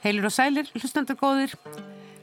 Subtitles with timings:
[0.00, 1.52] Heilir og sælir, hlustandur góðir,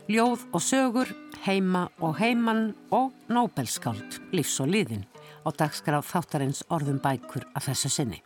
[0.10, 1.12] ljóð og sögur,
[1.46, 5.04] heima og heimann og Nobelskáld, lífs og líðin
[5.46, 8.24] á dagskraf þáttarins orðum bækur að þessu sinni.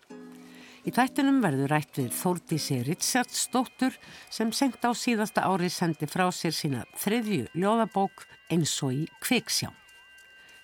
[0.88, 3.98] Í tættunum verður rætt við Þórdísi Richardsdóttur
[4.32, 8.24] sem senkt á síðasta ári sendi frá sér sína þriðju ljóðabók
[8.56, 9.70] eins og í Kviksjá.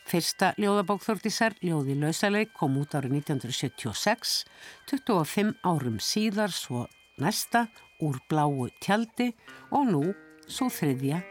[0.08, 4.46] Fyrsta ljóðabók Þórdísar, Ljóði lausaleg, kom út árið 1976,
[4.88, 6.86] 25 árum síðar svo
[7.20, 7.66] næsta
[8.04, 9.32] úr bláu tjaldi
[9.72, 10.04] og nú
[10.48, 11.22] svo þriðja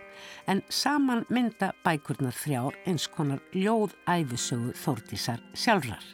[0.51, 6.05] en saman mynda bækurnar þrjár eins konar ljóðæfisögu þórtísar sjálfrar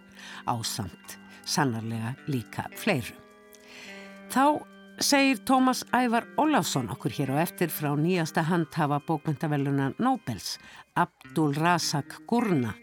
[0.46, 3.16] á samt sannarlega líka fleiru.
[4.32, 4.62] Þá
[5.02, 10.58] segir Tómas Ævar Óláfsson okkur hér á eftir frá nýjasta handhafa bókmyndaveluna Nobels
[10.94, 12.74] Abdul Razak Gurna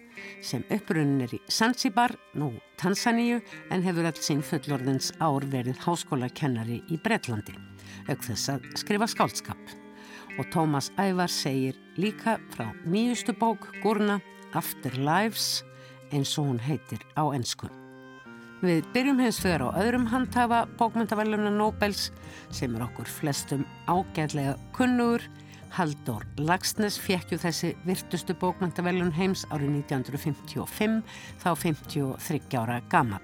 [0.42, 6.82] sem upprunnin er í Zanzibar, nú Tansaníu, en hefur alls sín fullorðins ár verið háskólakennari
[6.90, 7.56] í Breitlandi,
[8.10, 9.76] auk þess að skrifa skálskap.
[10.40, 14.22] Og Tómas Ævar segir líka frá nýjustu bók Gurna,
[14.56, 15.66] Afterlives,
[16.14, 17.70] eins og hún heitir á ennsku.
[18.60, 22.10] Við byrjum hins fyrir á öðrum handhafa bókmyndavælunar Nobels
[22.52, 25.24] sem er okkur flestum ágæðlega kunnugur
[25.76, 31.00] Haldur Lagsnes fjekkju þessi virtustu bókmæntavelun heims árið 1955,
[31.42, 33.24] þá 53 ára gammal.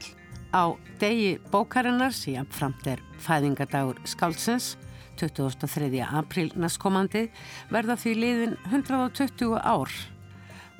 [0.55, 0.71] Á
[1.01, 4.75] degi bókarinnar, síðan framt er fæðingadagur skálsins,
[5.19, 6.03] 23.
[6.05, 7.29] apríl næstkomandi,
[7.71, 9.91] verða því liðin 120 ár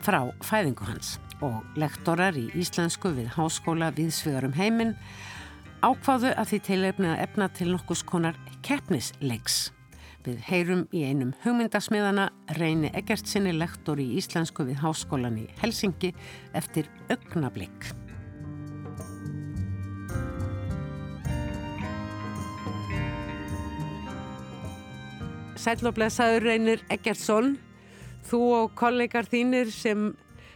[0.06, 4.96] frá fæðingu hans og lektorar í íslensku við háskóla við Svegarum heiminn
[5.84, 9.75] ákváðu að því tilefni að efna til nokkus konar keppnisleiks.
[10.26, 16.10] Við heyrum í einum hugmyndasmiðana reyni Egertsinni lektor í íslensku við háskólan í Helsingi
[16.58, 17.92] eftir augnablík.
[25.62, 27.60] Sæloblesaður reynir Egertsson,
[28.26, 30.16] þú og kollegar þínir sem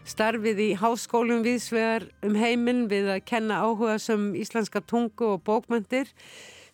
[0.10, 6.10] starfið í háskólum viðsvegar um heiminn við að kenna áhuga sem íslenska tungu og bókmyndir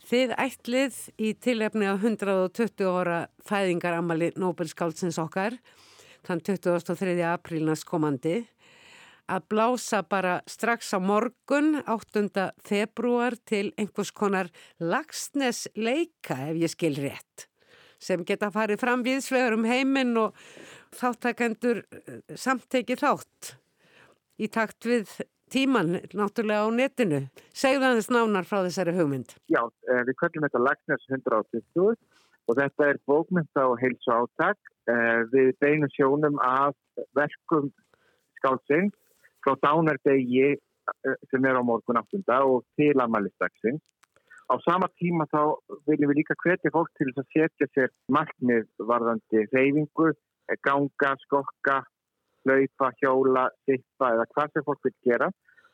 [0.05, 5.55] Þið ætlið í tilefni á 120 ára fæðingaramali Nobelskáldsins okkar,
[6.27, 7.16] þann 23.
[7.25, 8.43] aprílnast komandi,
[9.25, 12.45] að blása bara strax á morgun, 8.
[12.61, 17.47] februar, til einhvers konar lagsnes leika, ef ég skil rétt,
[17.97, 20.37] sem geta farið fram viðsvegar um heiminn og
[20.99, 23.55] þáttakendur eh, samteki þátt
[24.37, 25.17] í takt við
[25.55, 27.21] tíman náttúrulega á netinu.
[27.55, 29.38] Segðu aðeins nánar frá þessari hugmynd.
[29.47, 31.95] Já, eh, við kallum þetta Lagnars 120
[32.47, 34.59] og þetta er bókmynda og heilsu áttak.
[34.91, 36.75] Eh, við beinum sjónum af
[37.16, 37.71] verkum
[38.38, 38.91] skálsinn
[39.41, 42.43] frá dánardegi eh, sem er á morgun 8.
[42.43, 43.79] og til amalistaksinn.
[44.45, 49.47] Á sama tíma þá viljum við líka hvetja fólk til að setja sér markmið varðandi
[49.55, 50.11] reyfingu,
[50.61, 51.81] ganga, skokka,
[52.50, 55.29] laupa, hjóla, sippa eða hvað sem fólk vil gera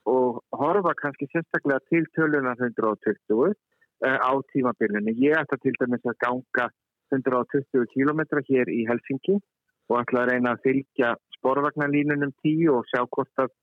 [0.09, 5.13] og horfa kannski sérstaklega til tölunar 120 uh, á tímabilinu.
[5.21, 6.69] Ég ætla til dæmis að ganga
[7.13, 9.37] 120 km hér í Helsingi
[9.89, 13.53] og ætla að reyna að fylgja sporvagnarlínunum 10 og sjá hvort að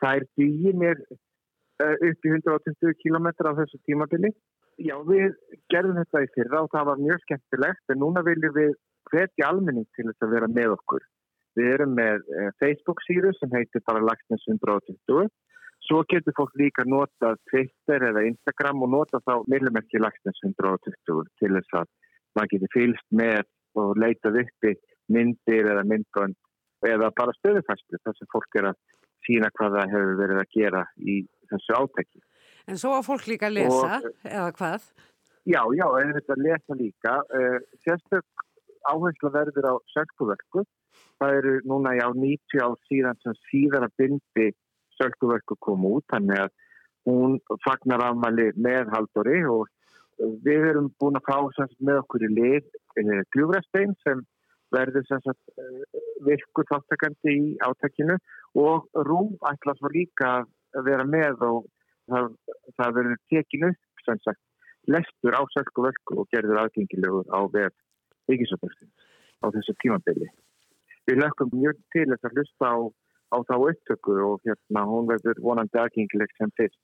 [0.00, 4.32] það er dýið mér uh, upp í 120 km á þessu tímabili.
[4.80, 5.34] Já, við
[5.68, 8.72] gerðum þetta í fyrra og það var mjög skemmtilegt en núna viljum við
[9.10, 11.04] hvetja almenning til þess að vera með okkur.
[11.58, 15.28] Við erum með eh, Facebook síðu sem heitir bara Lagsnes 120.
[15.82, 21.52] Svo getur fólk líka nota Twitter eða Instagram og nota þá millimerki Lagsnes 120 til
[21.56, 21.90] þess að
[22.36, 23.42] maður getur fylst með
[23.82, 24.76] og leitað uppi
[25.12, 26.38] myndir eða myndgönd
[26.86, 28.78] eða bara stöðufæstu þar sem fólk er að
[29.26, 31.16] sína hvað það hefur verið að gera í
[31.50, 32.22] þessu átæki.
[32.70, 34.86] En svo að fólk líka að lesa og, eða hvað?
[35.42, 37.14] Já, já, eða þetta að lesa líka.
[37.34, 38.46] Uh, sérstök
[38.86, 40.64] áherslu verður á sölkuverku
[41.22, 44.48] það eru núna já 90 ár síðan sem síðan að byndi
[44.98, 46.52] sölkuverku kom út þannig að
[47.08, 49.70] hún fagnar afmæli með Haldóri og
[50.46, 52.62] við erum búin að fá með okkur í lið
[53.00, 54.22] eh, Gljúfræstein sem
[54.72, 58.18] verður eh, virkur þáttakandi í átækinu
[58.62, 61.66] og Rúm ætla svo líka að vera með og
[62.10, 62.30] það,
[62.78, 63.72] það verður tekinu
[64.90, 67.76] lestur á sölkuverku og gerður aðgengilegur á verð
[68.30, 69.10] byggisöfnustins
[69.42, 70.30] á þessu tímabili
[71.08, 72.76] við lökum mjög til þess að hlusta á,
[73.34, 76.80] á þá upptöku og hérna hún verður vonandi aðgengilegt sem fyrst.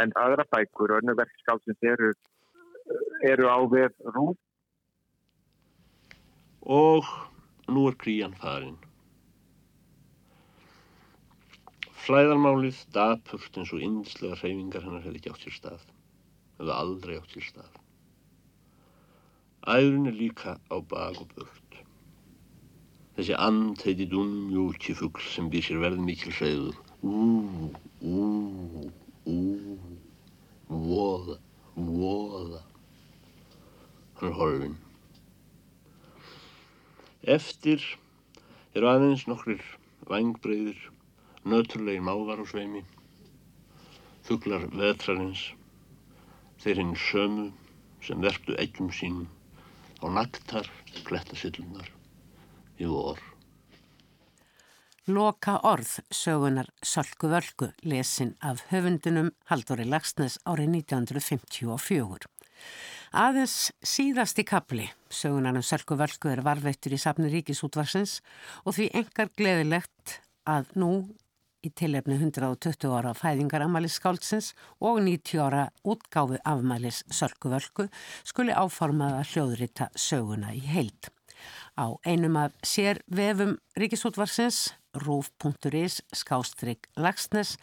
[0.00, 2.12] En aðra bækur og önnu verkskálsins eru,
[3.22, 4.34] eru á við rúm.
[6.64, 7.08] Og
[7.68, 8.78] nú er krían farin.
[12.04, 15.84] Flæðarmálið dapurt eins og yndislega hreyfingar hennar hefði ekki átt sér stað.
[16.58, 17.78] Hefði aldrei átt sér stað.
[19.64, 21.63] Æðurinn er líka á bak og burt.
[23.14, 26.78] Þessi and heiti dúnmjúki fuggl sem býr sér verð mikil hreyður.
[27.06, 27.70] Ú,
[28.02, 28.24] ú,
[29.30, 29.36] ú,
[30.66, 31.36] voða,
[31.76, 32.64] voða.
[34.18, 34.74] Hann er horfinn.
[37.36, 37.86] Eftir
[38.74, 39.62] eru aðeins nokkrir
[40.10, 40.82] vangbreyðir,
[41.46, 42.82] nöturlegin mávar á sveimi,
[44.26, 45.52] fugglar vetrarins,
[46.58, 47.52] þeir hinn sömu
[48.02, 49.30] sem vertu eggjum sínum
[50.02, 50.66] á naktar
[51.06, 51.93] klettasillunar
[52.78, 53.20] í vor.
[55.04, 62.30] Loka orð sögunar Sölku Völku lesin af höfundunum Haldóri Lagsnes árið 1954.
[63.14, 68.22] Aðeins síðasti kapli sögunarnum Sölku Völku er varveittur í safni Ríkisútvarsins
[68.64, 70.16] og því engar gleðilegt
[70.48, 70.90] að nú
[71.64, 77.90] í tilefni 120 ára fæðingaramælis skáldsins og 90 ára útgáfu afmælis Sölku Völku
[78.24, 81.12] skuli áformaða hljóðrita söguna í heild.
[81.74, 87.56] Á einum af sér vefum Ríkisútvarsins rúf.is skástrygg Lagsnes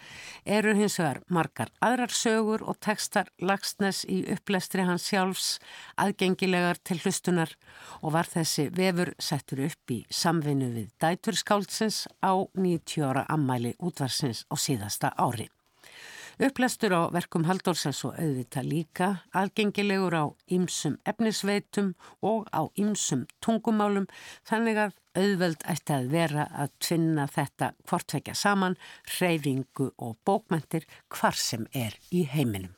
[0.45, 5.53] eru hins vegar margar aðrar sögur og textar Lagsnes í upplestri hans sjálfs
[5.95, 7.55] aðgengilegar til hlustunar
[8.01, 13.77] og var þessi vefur settur upp í samvinnu við dætur skáldsins á 90 ára ammæli
[13.79, 15.47] útvarsins á síðasta ári.
[16.39, 21.91] Upplestur á verkum Halldórsens og auðvita líka, algengilegur á ýmsum efnisveitum
[22.23, 24.07] og á ýmsum tungumálum,
[24.47, 28.77] þannig að auðveld ætti að vera að tvinna þetta hvortvekja saman,
[29.11, 32.71] hreyfingu og bókmentir hvar sem er í heiminum.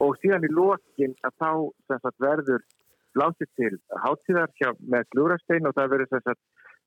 [0.00, 1.50] Og síðan í lokin að þá
[1.92, 2.64] sagt, verður
[3.20, 6.40] látið til hátíðar hjá með glúrastein og það verður sagt,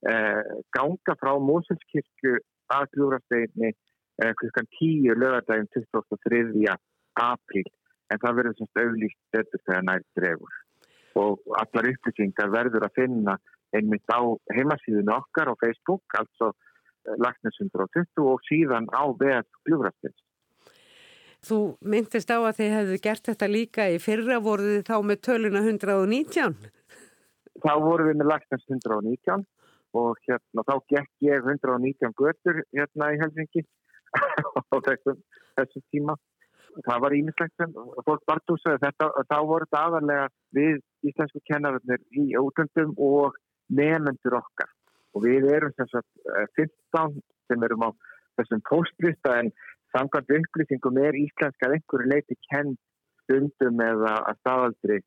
[0.10, 0.42] eh,
[0.74, 2.40] ganga frá Móselskirkju
[2.74, 3.75] að glúrasteini
[4.18, 6.78] klukkan 10 lögadaginn 23.
[7.18, 7.68] apríl
[8.12, 10.56] en það verður semst auðlýst betur þegar nært drefur
[11.18, 13.38] og allar upplýsingar verður að finna
[13.75, 14.22] einmitt á
[14.54, 16.54] heimasíðinu okkar á Facebook, altså
[17.08, 20.24] eh, 120 og síðan á veð Gljúfrastins.
[21.48, 25.22] Þú myndist á að þið hefðu gert þetta líka í fyrra, voruð þið þá með
[25.28, 26.58] töluna 119?
[27.64, 29.46] Þá voruð við með Lagsnes 119
[29.98, 33.64] og hérna þá gekk ég 119 götur hérna í Helsingi
[34.74, 35.21] á þessum,
[35.59, 36.18] þessum tíma.
[36.86, 37.71] Það var ímislegt sem
[38.06, 40.27] fólk barndúsaði þetta og þá voru þetta aðarlega
[40.57, 43.38] við íslensku kennararnir í útöndum og
[43.74, 44.69] nefnendur okkar.
[45.15, 46.09] Og við erum sem sagt
[46.59, 47.89] 15 eh, sem erum á
[48.38, 49.50] þessum póstrista en
[49.95, 52.77] samkvæmt upplýsingum er íslenska einhverju leiti kend
[53.24, 55.00] stundum eða að staðaldri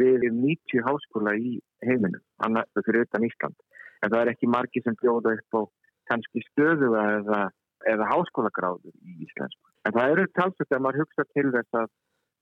[0.00, 3.56] við 90 háskóla í heiminum, annars fyrir utan Ísland.
[4.00, 5.62] En það er ekki margi sem bjóða upp á
[6.10, 7.40] kannski stöðu eða
[7.88, 9.64] eða háskólagráður í íslensku.
[9.88, 11.90] En það eru talsett að maður hugsa til þess að,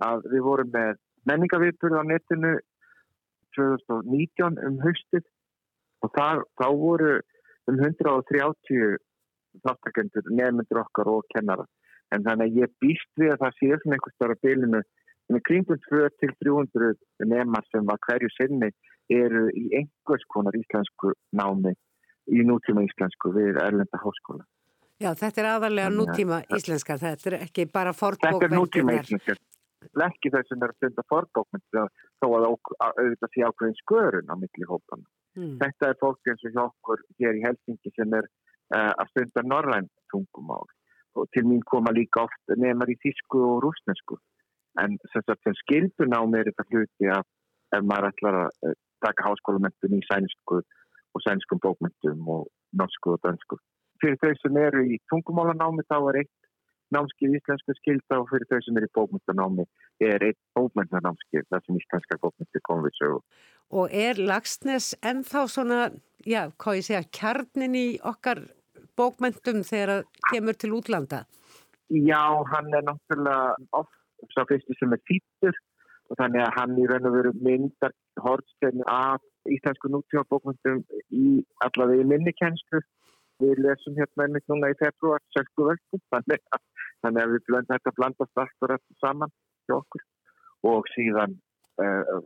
[0.09, 1.01] að við vorum með
[1.31, 2.53] menningaviðbyrð á netinu
[3.59, 5.27] 2019 um haustið
[6.05, 7.15] og þar, þá voru
[7.69, 8.99] um 130
[9.65, 11.67] þáttakendur, nefnendur okkar og kennara.
[12.15, 14.83] En þannig að ég býst við að það sé svona einhvers starf að bylinu
[15.29, 16.95] með kringum 2-300
[17.29, 18.71] nefnar sem var hverju sinni
[19.13, 21.75] eru í einhvers konar íslensku námi
[22.29, 24.45] í nútíma íslensku við Erlenda háskóla.
[24.99, 28.41] Já, þetta er aðalega nútíma íslenska, þetta er ekki bara forbókmyndir.
[28.41, 29.37] Þetta er nútíma íslenska,
[30.09, 34.35] ekki þess að það er að stunda forbókmyndir þó að auðvitað sé ákveðin skörun á
[34.41, 35.05] milli hópan.
[35.39, 35.55] Mm.
[35.61, 39.45] Þetta er fólk eins og hjá okkur hér í Helsingi sem er uh, að stunda
[39.47, 40.67] norræn tungumál
[41.19, 44.19] og til mín koma líka oft nefnar í þísku og rúsnesku
[44.83, 47.25] en sem, sem skildun á mér þetta hluti að
[47.79, 48.77] ef maður ætlar að uh,
[49.07, 53.61] taka háskólamöntun í sænsku og sænskum bókmöntum og norsku og dönsku
[54.03, 56.35] fyrir þau sem eru í tungumálanámi þá er eitt
[56.95, 59.67] námskið íslensku skilda og fyrir þau sem eru í bókmyndanámi
[60.09, 63.23] er eitt bókmyndanámskið þar sem íslenska bókmyndir komið sögu.
[63.69, 65.81] Og er Lagsnes ennþá svona,
[66.25, 68.47] já, hvað ég segja, kjarnin í okkar
[68.99, 71.25] bókmyndum þegar það kemur til útlanda?
[71.89, 75.57] Já, hann er náttúrulega oft svo fyrstu sem er týpur
[76.09, 77.93] og þannig að hann í raun og veru myndar
[78.25, 80.81] hortstæðinu af íslensku nútíma bókmyndum
[81.13, 82.81] í allavega minnikenslu
[83.43, 86.41] Við lesum hérna einmitt núna í februar sölku völku, þannig,
[87.05, 89.35] þannig að við blöndum þetta að blandast allt og rætt saman
[89.69, 90.03] hjá okkur
[90.69, 91.37] og síðan
[91.79, 92.19] uh,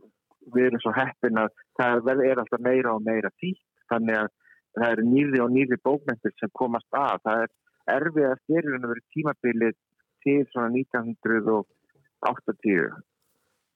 [0.55, 4.29] við erum svo heppin að það er alltaf meira og meira títt, þannig að
[4.73, 7.17] það eru nýði og nýði bókmyndir sem komast að.
[7.27, 7.51] Það er
[7.93, 9.75] erfið að styrjun að vera tímabilið
[10.23, 12.99] til svona 1980,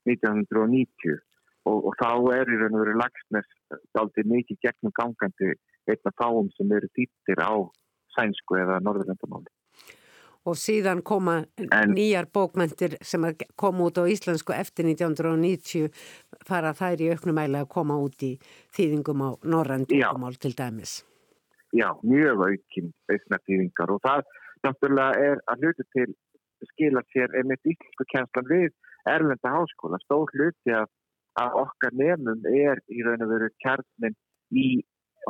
[0.08, 1.18] 1990
[1.68, 3.50] og, og þá er í raun og veru lagsnes
[4.00, 5.50] aldrei mikið gegnum gangandi
[5.92, 7.54] einna fáum sem eru dýttir á
[8.16, 9.52] sænsku eða norðurlendamáli.
[10.48, 13.26] Og síðan koma en, nýjar bókmentir sem
[13.60, 15.92] kom út á íslensku eftir 1990
[16.48, 18.38] fara þær í auknumæli að koma út í
[18.76, 21.02] þýðingum á norrandungumál til dæmis.
[21.76, 24.24] Já, mjög aukinn aukna þýðingar og það
[24.64, 26.08] náttúrulega er að hluti til
[26.72, 28.72] skila sér einmitt íslensku kjænslan við
[29.08, 30.00] erlenda háskóla.
[30.06, 30.88] Stór hluti að,
[31.44, 34.16] að okkar nefnum er í raun og veru kjarnin
[34.56, 34.70] í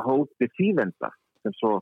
[0.06, 1.12] hópi þýðenda
[1.42, 1.78] sem svo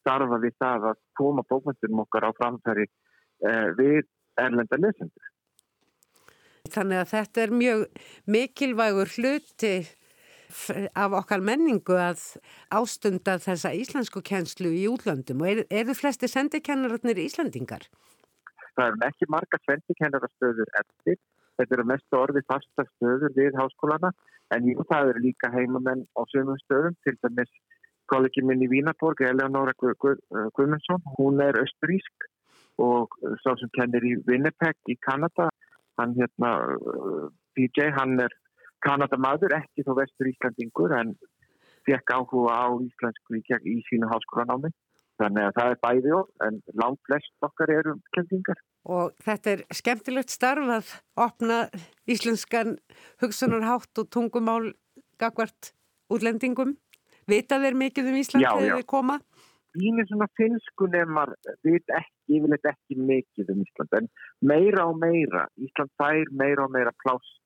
[0.00, 4.04] starfa við það að koma bókmyndunum okkar á framfæri eh, við
[4.40, 5.32] erlenda lesendur.
[6.72, 7.82] Þannig að þetta er mjög
[8.30, 9.74] mikilvægur hluti
[10.94, 12.22] af okkar menningu að
[12.72, 17.86] ástunda þessa íslensku kjenslu í útlöndum og eru er flesti sendikennararnir Íslandingar?
[18.76, 21.18] Það eru ekki marga sendikennarastöður eftir.
[21.60, 24.12] Þetta eru mest orði fasta stöður við háskólana
[24.54, 27.52] en jú, það eru líka heimamenn á sömum stöðum til dæmis
[28.10, 32.28] kollegi minn í Vínaborg, Eleonora Guðmundsson, hún er östurísk
[32.82, 35.48] og svo sem kennir í Winnipeg í Kanada
[35.98, 36.52] hann hérna,
[37.54, 38.32] PJ, hann er
[38.82, 41.14] Kanadamadur, ekki þó vestur Íslandingur en
[41.86, 44.72] fekk áhuga á íslensku í, sínu háskólanámi.
[45.20, 48.58] Þannig að það er bæði og, en langt flest okkar eru kendingar.
[48.90, 50.88] Og þetta er skemmtilegt starf að
[51.22, 51.58] opna
[52.10, 52.78] íslenskan
[53.22, 54.72] hugsunarhátt og tungumál
[55.22, 55.70] gagvart
[56.10, 56.74] útlendingum.
[57.30, 59.20] Vita þeir mikið um Ísland þegar þeir koma?
[59.78, 61.30] Íni svona finsku nefnar
[61.64, 64.10] veit ekki, yfirleitt ekki mikið um Ísland, en
[64.50, 67.38] meira og meira, Ísland fær meira og meira pláss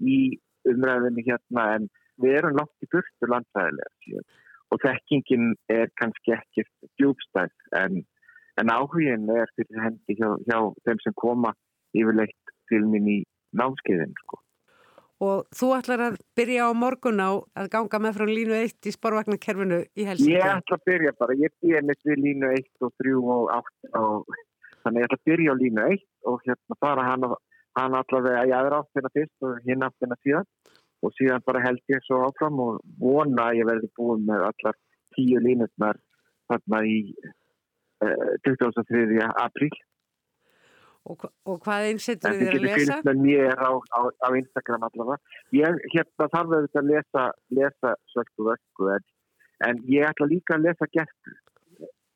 [0.00, 0.38] í
[0.70, 1.90] umræðinni hérna, en
[2.22, 4.22] við erum látt í burtu landfæðilega
[4.72, 6.64] og þekkingin er kannski ekki
[6.98, 8.00] djúbstæð, en,
[8.60, 11.54] en áhugin er fyrir hendi hjá, hjá þeim sem koma
[11.94, 13.20] yfirleitt til minn í
[13.54, 14.40] námskeiðin, sko
[15.24, 18.92] og þú ætlar að byrja á morgun á að ganga með frá línu 1 í
[18.94, 20.34] sporvagnarkerfinu í Helsingi.
[20.34, 23.92] Ég ætla að byrja bara, ég byrja mitt við línu 1 og 3 og 8
[24.00, 24.38] og
[24.82, 27.28] þannig ég ætla að byrja á línu 1 og hérna bara hann,
[27.78, 30.50] hann allavega í aðra áttina fyrst og hinn áttina síðan
[31.04, 34.78] og síðan bara held ég svo áfram og vona að ég verði búin með allar
[35.14, 36.00] tíu línutnar
[36.50, 36.98] þarna í
[38.00, 39.28] 23.
[39.42, 39.74] apríl.
[41.04, 42.64] Og, og hvað einsettur þið að lesa?
[42.64, 45.34] Þetta getur fylgst með mér á, á, á Instagram allavega.
[45.52, 47.24] Ég hérna þarf auðvitað að lesa,
[47.58, 49.04] lesa svöktu vökku en,
[49.68, 51.36] en ég ætla líka að lesa gestur.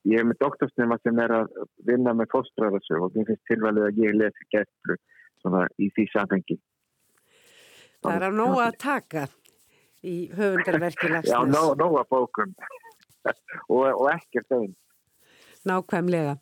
[0.09, 1.53] Ég er með doktorsnema sem er að
[1.85, 4.97] vinna með fóstræðarsög og mér finnst tilvæglega að ég lesi gestur
[5.43, 6.57] svona í því samfengi.
[7.99, 9.27] Það er á nóga að taka
[10.01, 11.33] í höfundarverki lagsnes.
[11.35, 12.55] Já, nóga nó bókum
[13.75, 14.73] og, og ekkert einn.
[15.67, 16.37] Nákvæmlega.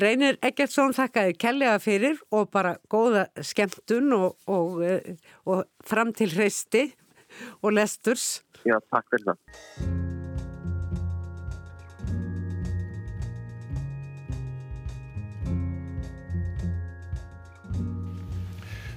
[0.00, 6.32] Reynir Eggertsson þakkaði kellega fyrir og bara góða skemmtun og, og, eh, og fram til
[6.32, 6.86] hreisti
[7.60, 8.42] og lesturs.
[8.64, 10.02] Já, takk fyrir það.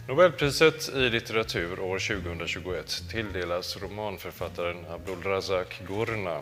[0.07, 6.37] Nobelpriset i litteratur år 2021 tilldelas romanförfattaren Abdulrazak Gurna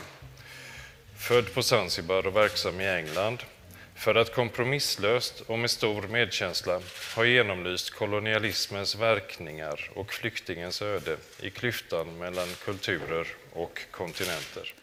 [1.17, 3.43] Född på Zanzibar och verksam i England
[3.95, 6.81] för att kompromisslöst och med stor medkänsla
[7.15, 14.73] ha genomlyst kolonialismens verkningar och flyktingens öde i klyftan mellan kulturer och kontinenter.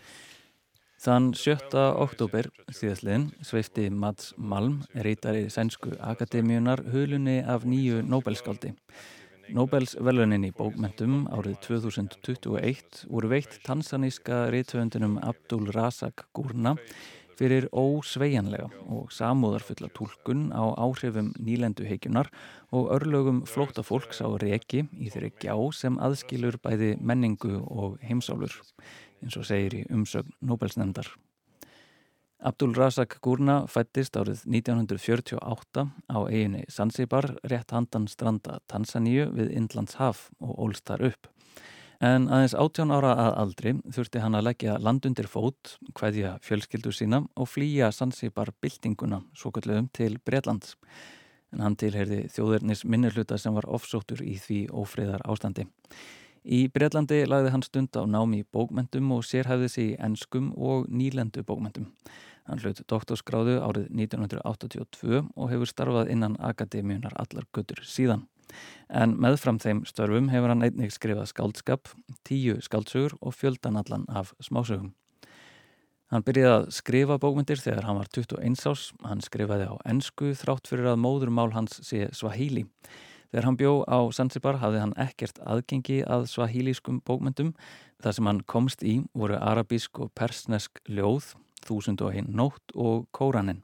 [1.02, 1.56] Þann 7.
[1.74, 8.70] oktober síðastliðin sveifti Mats Malm, reytari sænsku akademíunar, hulunni af nýju Nobelskáldi.
[9.50, 16.76] Nobels velunin í bókmentum árið 2021 voru veitt tansaníska reytöfundinum Abdul Razak Gurna
[17.40, 22.30] fyrir ósveianlega og samúðarfulla tólkun á áhrifum nýlenduheikjunar
[22.70, 28.54] og örlögum flótafólks á reki í þeirri gjá sem aðskilur bæði menningu og heimsálur,
[29.24, 31.10] eins og segir í umsögn Nobelsnefndar.
[32.42, 39.94] Abdul Razak Gurna fættist árið 1948 á eiginu Zanzibar rétt handan stranda Tansaníu við Indlands
[40.00, 41.28] haf og ólst þar upp.
[42.02, 47.20] En aðeins 18 ára að aldri þurfti hann að leggja landundir fót, hvaðja fjölskyldu sína
[47.38, 50.74] og flýja Zanzibar byltinguna svo kallum til Breitlands.
[51.54, 55.68] En hann tilherði þjóðurnis minnirluta sem var ofsóttur í því ófriðar ástandi.
[56.42, 61.46] Í Breitlandi lagði hann stund á námi bókmentum og sérhæfði sig í ennskum og nýlendu
[61.46, 61.86] bókmentum.
[62.48, 68.26] Hann hlut doktorskráðu árið 1982 og hefur starfað innan akademíunar allar götur síðan.
[68.92, 71.92] En meðfram þeim störfum hefur hann einnig skrifað skáldskap,
[72.26, 74.92] tíu skáldsögur og fjöldanallan af smásögum.
[76.12, 78.90] Hann byrjaði að skrifa bókmyndir þegar hann var 21 ás.
[79.00, 82.66] Hann skrifaði á ennsku þrátt fyrir að móðurmál hans sé Swahili.
[83.32, 87.54] Þegar hann bjó á Zanzibar hafði hann ekkert aðgengi að swahilískum bókmyndum.
[88.04, 91.32] Það sem hann komst í voru arabísk og persnesk ljóð
[91.66, 93.62] Þúsund og hinn nótt og Kóranin.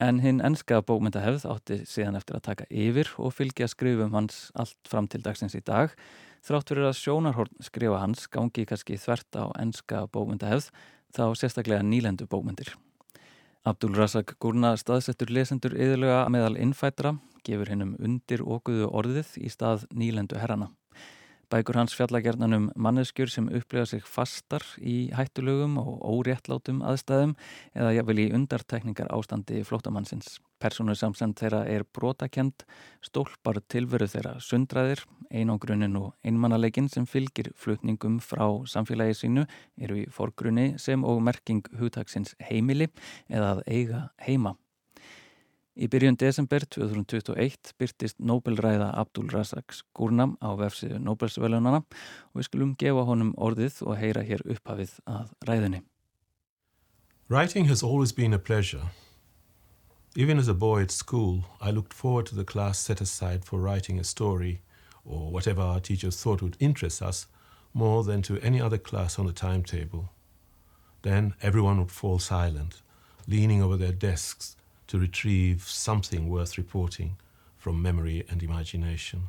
[0.00, 4.76] En hinn ennska bókmyndahefð átti síðan eftir að taka yfir og fylgja skrifum hans allt
[4.88, 5.94] fram til dagsins í dag
[6.46, 10.68] Þrátt fyrir að sjónarhorn skrifa hans gangi kannski þvert á enska bókmyndahefð
[11.16, 12.70] þá sérstaklega nýlendu bókmyndir.
[13.66, 19.88] Abdul Razak Gurna staðsettur lesendur yðurlega meðal innfætra, gefur hennum undir okkuðu orðið í stað
[19.90, 20.70] nýlendu herrana.
[21.46, 27.36] Bækur hans fjallagjarnanum manneskjur sem upplega sig fastar í hættulögum og óréttlátum aðstæðum
[27.70, 30.40] eða jafnvel í undartekningar ástandi flótamannsins.
[30.58, 32.66] Persónu samsend þeirra er brotakend,
[33.04, 39.46] stólpar tilveru þeirra sundraðir, einangrunin og einmannalegin sem fylgir flutningum frá samfélagi sínu
[39.78, 42.90] eru í forgrunni sem og merking hugtagsins heimili
[43.30, 44.56] eða að eiga heima.
[45.76, 49.26] Í byrjun desember 2021 byrtist Nobelræða Abdul
[49.92, 51.20] Gurnam á vefsiðu og
[52.32, 55.82] við skulum gefa honum orðið og heyra hér upphafið að ræðinni.
[57.28, 58.88] Writing has always been a pleasure.
[60.16, 63.60] Even as a boy at school, I looked forward to the class set aside for
[63.60, 64.62] writing a story
[65.04, 67.26] or whatever our teachers thought would interest us
[67.74, 70.08] more than to any other class on the timetable.
[71.02, 72.80] Then everyone would fall silent,
[73.28, 74.56] leaning over their desks
[74.86, 77.16] to retrieve something worth reporting
[77.56, 79.28] from memory and imagination.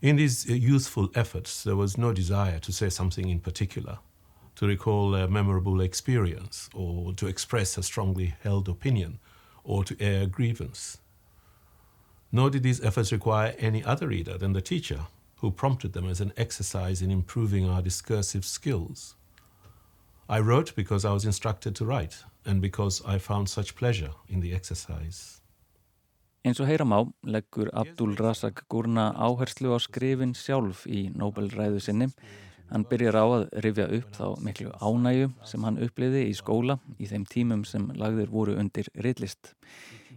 [0.00, 3.98] In these uh, youthful efforts, there was no desire to say something in particular,
[4.56, 9.18] to recall a memorable experience, or to express a strongly held opinion,
[9.62, 10.98] or to air a grievance.
[12.32, 15.00] Nor did these efforts require any other reader than the teacher,
[15.36, 19.16] who prompted them as an exercise in improving our discursive skills.
[20.30, 22.14] I wrote because I was instructed to write,
[22.46, 25.40] and because I found such pleasure in the exercise.
[26.46, 32.06] Eins og heyram á leggur Abdul Razak Gurna áherslu á skrifin sjálf í Nobelræðu sinni.
[32.70, 37.10] Hann byrjar á að rifja upp þá miklu ánægu sem hann uppliði í skóla í
[37.10, 39.56] þeim tímum sem lagður voru undir rillist.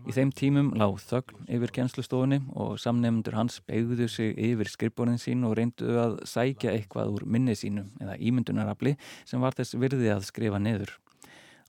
[0.03, 5.45] Í þeim tímum lág þögn yfir kjenslustofunni og samnefndur hans beigðu sig yfir skrifborðin sín
[5.47, 10.27] og reynduðu að sækja eitthvað úr minni sínu eða ímyndunarafli sem var þess virði að
[10.27, 10.91] skrifa neður.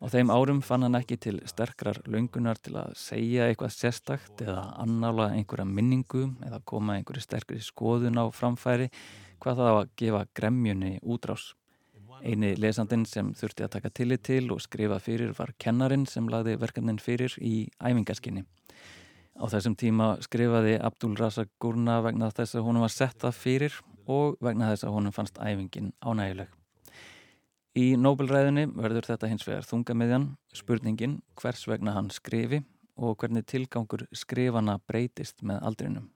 [0.03, 4.67] Á þeim árum fann hann ekki til sterkrar laungunar til að segja eitthvað sérstakt eða
[4.83, 8.91] annála einhverja minningu eða koma einhverju sterkri skoðun á framfæri
[9.39, 11.53] hvað það á að gefa gremjunni útrás.
[12.25, 16.55] Eini lesandin sem þurfti að taka tillit til og skrifa fyrir var kennarin sem lagði
[16.63, 18.47] verkefnin fyrir í æfingaskinni.
[19.37, 23.77] Á þessum tíma skrifaði Abdul Razak Gurna vegna þess að honum var sett það fyrir
[24.09, 26.49] og vegna þess að honum fannst æfingin ánægileg.
[27.75, 32.63] Í Nobelræðinni verður þetta hins vegar þungamiðjan, spurningin hvers vegna hann skrifi
[32.95, 36.14] og hvernig tilgangur skrifana breytist með aldrinum.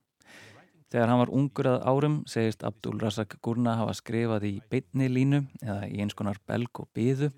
[0.89, 5.43] Þegar hann var ungur að árum segist Abdul Razak Gurna hafa skrifað í beitni línu
[5.61, 7.31] eða í eins konar belg og byðu.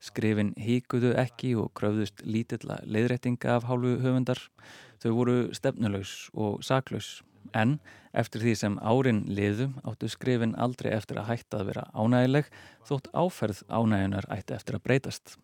[0.00, 4.40] Skrifin híkuðu ekki og kröfðust lítilla leiðrættinga af hálfu höfundar.
[5.02, 7.18] Þau voru stefnulegs og saklaus
[7.54, 7.78] En
[8.16, 12.48] eftir því sem árin liðu áttu skrifin aldrei eftir að hætta að vera ánægileg
[12.88, 15.36] þótt áferð ánæginar ætti eftir að breytast.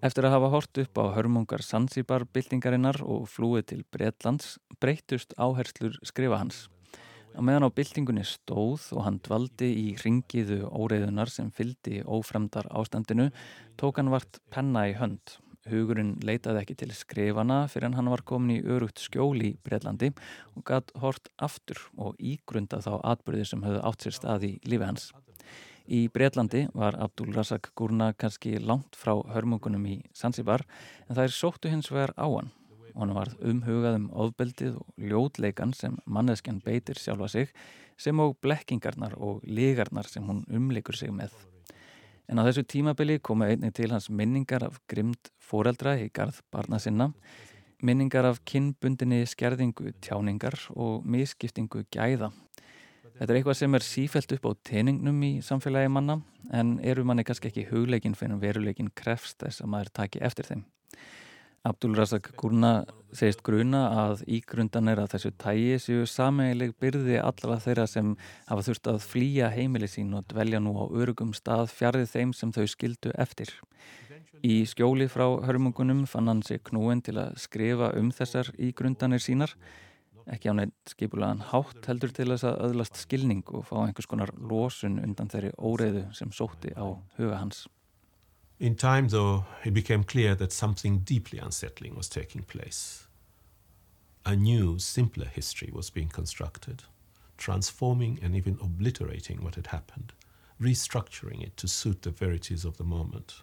[0.00, 5.98] Eftir að hafa hort upp á hörmungar Sansibar byltingarinnar og flúið til Breitlands breytust áherslur
[6.08, 6.68] skrifa hans.
[7.36, 13.28] Á meðan á byltingunni stóð og hann dvaldi í ringiðu óreiðunar sem fyldi ófremdar ástandinu
[13.76, 15.36] tók hann vart penna í hönd
[15.68, 20.08] Hugurinn leitaði ekki til skrifana fyrir hann var komin í örugt skjóli í Breitlandi
[20.56, 24.88] og gætt hort aftur og ígrunda þá atbyrði sem höfðu átt sér stað í lífi
[24.88, 25.10] hans.
[25.90, 30.62] Í Breitlandi var Abdul Razak Gurna kannski langt frá hörmungunum í Zanzibar
[31.08, 32.52] en er sóttu hins vegar á hann.
[32.94, 37.50] Hann var umhugað um ofbeldið og ljótleikan sem manneskjan beitir sjálfa sig
[37.98, 41.34] sem og blekkingarnar og ligarnar sem hún umlikur sig með.
[42.30, 46.78] En á þessu tímabili koma einnig til hans minningar af grimd fóreldra í garð barna
[46.78, 47.10] sinna,
[47.82, 52.30] minningar af kinnbundinni skerðingu tjáningar og misskiptingu gæða.
[53.20, 56.22] Þetta er eitthvað sem er sífælt upp á teiningnum í samfélagi manna
[56.56, 60.62] en eru manni kannski ekki hugleikin fyrir veruleikin krefst þess að maður taki eftir þeim.
[61.68, 67.84] Abdul Razak Gurna segist gruna að ígrundanir að þessu tægi séu sameigileg byrði allara þeirra
[67.92, 68.14] sem
[68.48, 72.56] hafa þurft að flýja heimili sín og dvelja nú á örugum stað fjarið þeim sem
[72.56, 73.52] þau skildu eftir.
[74.40, 79.52] Í skjóli frá hörmungunum fann hann sig knúin til að skrifa um þessar ígrundanir sínar,
[80.30, 80.94] ekki á neitt
[81.50, 86.06] hátt heldur til þess að öðlast skilning og fá einhvers konar losun undan þeirri óreiðu
[86.14, 86.86] sem sótti á
[87.18, 87.66] huga hans.
[88.60, 93.06] In time, though, it became clear that something deeply unsettling was taking place.
[94.26, 96.84] A new, simpler history was being constructed,
[97.38, 100.12] transforming and even obliterating what had happened,
[100.60, 103.42] restructuring it to suit the verities of the moment.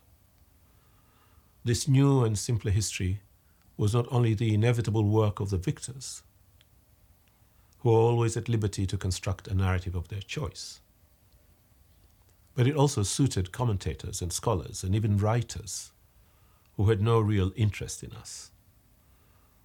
[1.65, 3.21] This new and simpler history
[3.75, 6.21] was not only the inevitable work of the victors,
[7.79, 10.79] who are always at liberty to construct a narrative of their choice.
[12.55, 15.91] But it also suited commentators and scholars and even writers
[16.75, 18.51] who had no real interest in us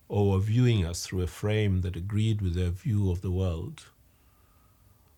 [0.08, 3.86] or were viewing us through a frame that agreed with their view of the world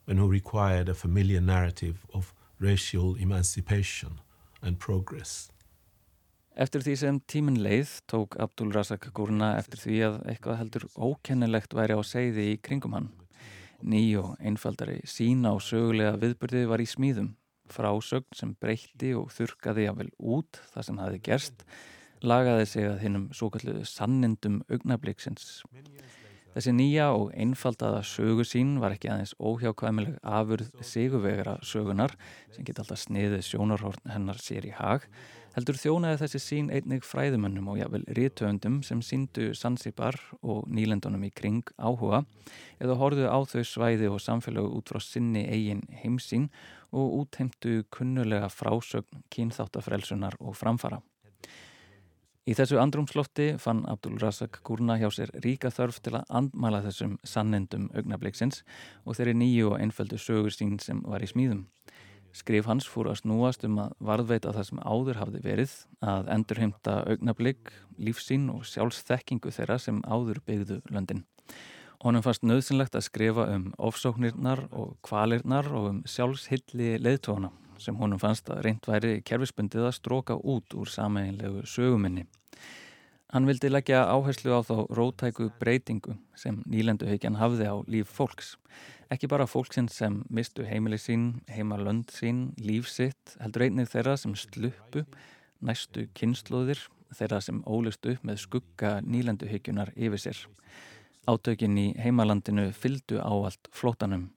[0.06, 4.20] and who required a familiar narrative of racial emancipation
[4.62, 5.50] and progress.
[6.54, 11.74] Eftir því sem tímin leið tók Abdul Razak Gurna eftir því að eitthvað heldur ókennilegt
[11.74, 13.08] væri á segði í kringum hann.
[13.82, 17.32] Ný og einfaldari sína á sögulega viðbyrði var í smíðum.
[17.74, 21.66] Frásögn sem breytti og þurkaði jáfnvel út það sem hafi gerst
[22.22, 25.64] lagaði sig að hinnum svo kalluðu sannindum augnabliksins.
[26.54, 32.14] Þessi nýja og einfaldaða sögu sín var ekki aðeins óhjákvæmileg afurð sigurvegara sögunar
[32.54, 35.08] sem geta alltaf sniðið sjónarhórn hennar sér í hag
[35.54, 41.30] heldur þjónaði þessi sín einnig fræðumönnum og jáfnvel rítöfundum sem síndu Sansibar og nýlendunum í
[41.34, 42.24] kring áhuga
[42.82, 46.48] eða horfðu á þau svæði og samfélögu út frá sinni eigin heimsín
[46.94, 51.00] og útheimtu kunnulega frásögn, kynþáttafrelsunar og framfara.
[52.44, 57.14] Í þessu andrumslofti fann Abdul Razak Gurna hjá sér ríka þörf til að andmæla þessum
[57.24, 58.60] sannendum augnabliksins
[59.06, 61.64] og þeirri nýju og einföldu sögur sín sem var í smíðum.
[62.34, 66.96] Skrif hans fór að snúast um að varðveita það sem áður hafði verið, að endurheimta
[67.06, 71.22] augnablik, lífsín og sjálfsþekkingu þeirra sem áður byggðu löndin.
[72.02, 78.20] Honum fannst nöðsynlegt að skrifa um ofsóknirnar og kvalirnar og um sjálfshilli leðtóna sem honum
[78.22, 82.26] fannst að reynd væri kerfisbundið að stróka út úr sameinlegu söguminni.
[83.34, 88.54] Hann vildi leggja áherslu á þá rótæku breytingu sem nýlenduheikjan hafði á líf fólks.
[89.12, 94.32] Ekki bara fólksinn sem mistu heimili sín, heimalönd sín, líf sitt, heldur einnig þeirra sem
[94.38, 95.04] sluppu,
[95.64, 96.80] næstu kynnslóðir,
[97.14, 100.40] þeirra sem ólist upp með skugga nýlenduheikjunar yfir sér.
[101.28, 104.30] Átökin í heimalandinu fyldu ávalt flótanum.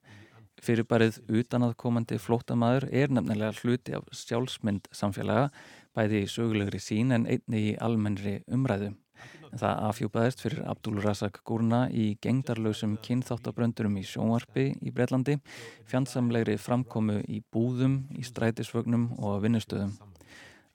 [0.64, 5.50] Fyrirbarið utanaðkomandi flótamaður er nefnilega hluti af sjálfsmynd samfélaga,
[5.94, 8.92] bæði í sögulegri sín en einni í almennri umræðu.
[9.56, 15.38] Það afhjúpaðist fyrir Abdul Razak Gurna í gengdarlausum kynþáttabröndurum í sjónvarpi í Breitlandi,
[15.88, 19.96] fjandsamlegri framkomu í búðum, í strætisvögnum og vinnustöðum.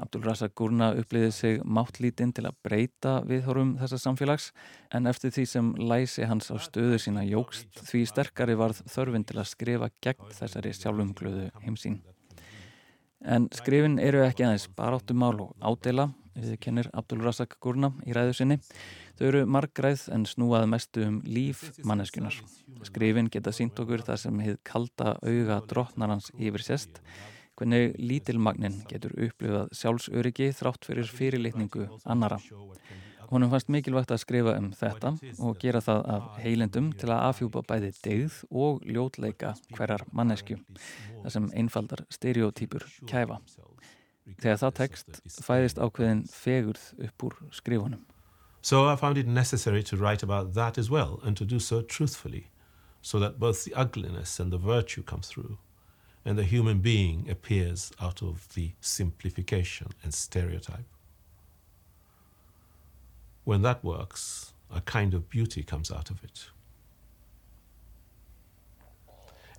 [0.01, 4.49] Abdul Razak Gurna uppliði sig máttlítinn til að breyta viðhórum þessa samfélags
[4.91, 9.39] en eftir því sem læsi hans á stöðu sína jógst því sterkari varð þörfin til
[9.39, 12.01] að skrifa gegn þessari sjálfumglöðu heimsín.
[13.23, 18.33] En skrifin eru ekki aðeins baráttumál og ádela við kennir Abdul Razak Gurna í ræðu
[18.37, 18.57] sinni.
[19.19, 22.35] Þau eru margræð en snúað mestu um líf manneskunar.
[22.83, 26.99] Skrifin geta sínt okkur það sem hefð kalda auga drottnarans yfir sest,
[27.55, 32.41] hvernig lítilmagnin getur upplifað sjálfsöryggi þrátt fyrir fyrirlitningu annara.
[33.33, 37.63] Húnum fannst mikilvægt að skrifa um þetta og gera það af heilendum til að afhjúpa
[37.65, 40.59] bæði og ljótleika hverjar mannesku,
[41.23, 43.39] það sem einfaldar stereotýpur kæfa.
[44.37, 48.05] Þegar það tekst fæðist ákveðin fegurð upp úr skrifunum.
[48.61, 51.81] So I found it necessary to write about that as well and to do so
[51.81, 52.51] truthfully
[53.01, 55.57] so that both the ugliness and the virtue come through
[56.23, 60.92] and the human being appears out of the simplification and stereotype.
[63.43, 66.49] When that works, a kind of beauty comes out of it.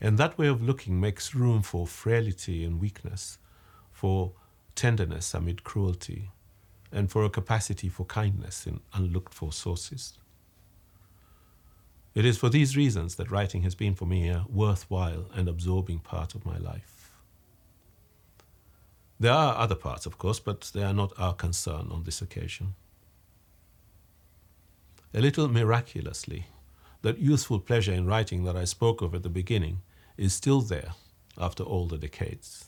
[0.00, 3.38] And that way of looking makes room for frailty and weakness,
[3.92, 4.32] for
[4.74, 6.30] tenderness amid cruelty,
[6.90, 10.18] and for a capacity for kindness in unlooked for sources.
[12.14, 15.98] It is for these reasons that writing has been for me a worthwhile and absorbing
[15.98, 17.10] part of my life.
[19.18, 22.74] There are other parts, of course, but they are not our concern on this occasion.
[25.16, 26.46] A little miraculously,
[27.02, 29.82] that youthful pleasure in writing that I spoke of at the beginning
[30.16, 30.94] is still there
[31.38, 32.64] after all the decades.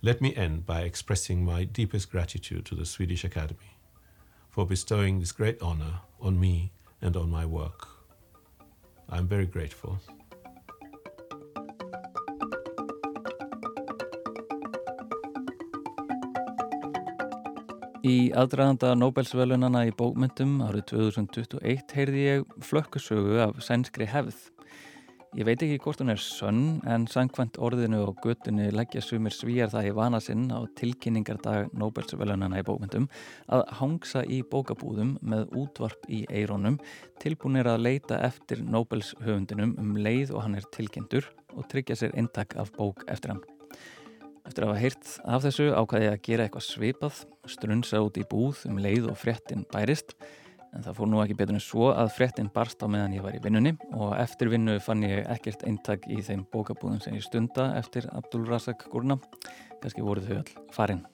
[0.00, 3.76] Let me end by expressing my deepest gratitude to the Swedish Academy
[4.48, 7.88] for bestowing this great honor on me and on my work.
[9.10, 10.00] I am very grateful.
[18.06, 24.36] Í aðdraðanda Nobelsvölunana í bókmyndum árið 2021 heyrði ég flökkusögu af sænskri hefð.
[25.34, 29.72] Ég veit ekki hvort hún er sönn en sangkvæmt orðinu og göttunni leggja sumir svíjar
[29.72, 33.10] það í vana sinn á tilkynningardag Nobelsvölunana í bókmyndum
[33.50, 36.78] að hangsa í bókabúðum með útvarp í eironum
[37.24, 42.14] tilbúinir að leita eftir Nobels höfundinum um leið og hann er tilkynntur og tryggja sér
[42.14, 43.44] intak af bók eftir hann.
[44.46, 48.26] Eftir að hafa heyrt af þessu ákvaði ég að gera eitthvað svipað, strunsa út í
[48.30, 50.14] búð um leið og fréttin bærist,
[50.76, 53.36] En það fór nú ekki betur en svo að fréttin barst á meðan ég var
[53.36, 57.70] í vinnunni og eftir vinnu fann ég ekkert eintak í þeim bókabúðum sem ég stunda
[57.78, 59.16] eftir Abdul Razak Gurna.
[59.80, 61.04] Kanski voru þau all farinn.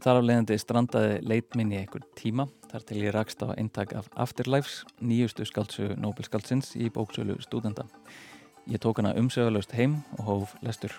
[0.00, 3.92] Þar á leiðandi strandaði leit minn í einhver tíma þar til ég rakst á eintak
[3.98, 7.84] af Afterlives, nýjustu skáldsögu Nobel-skáldsins í bóksölu stúdenda.
[8.70, 10.96] Ég tók hana umsögulegst heim og hóf lestur.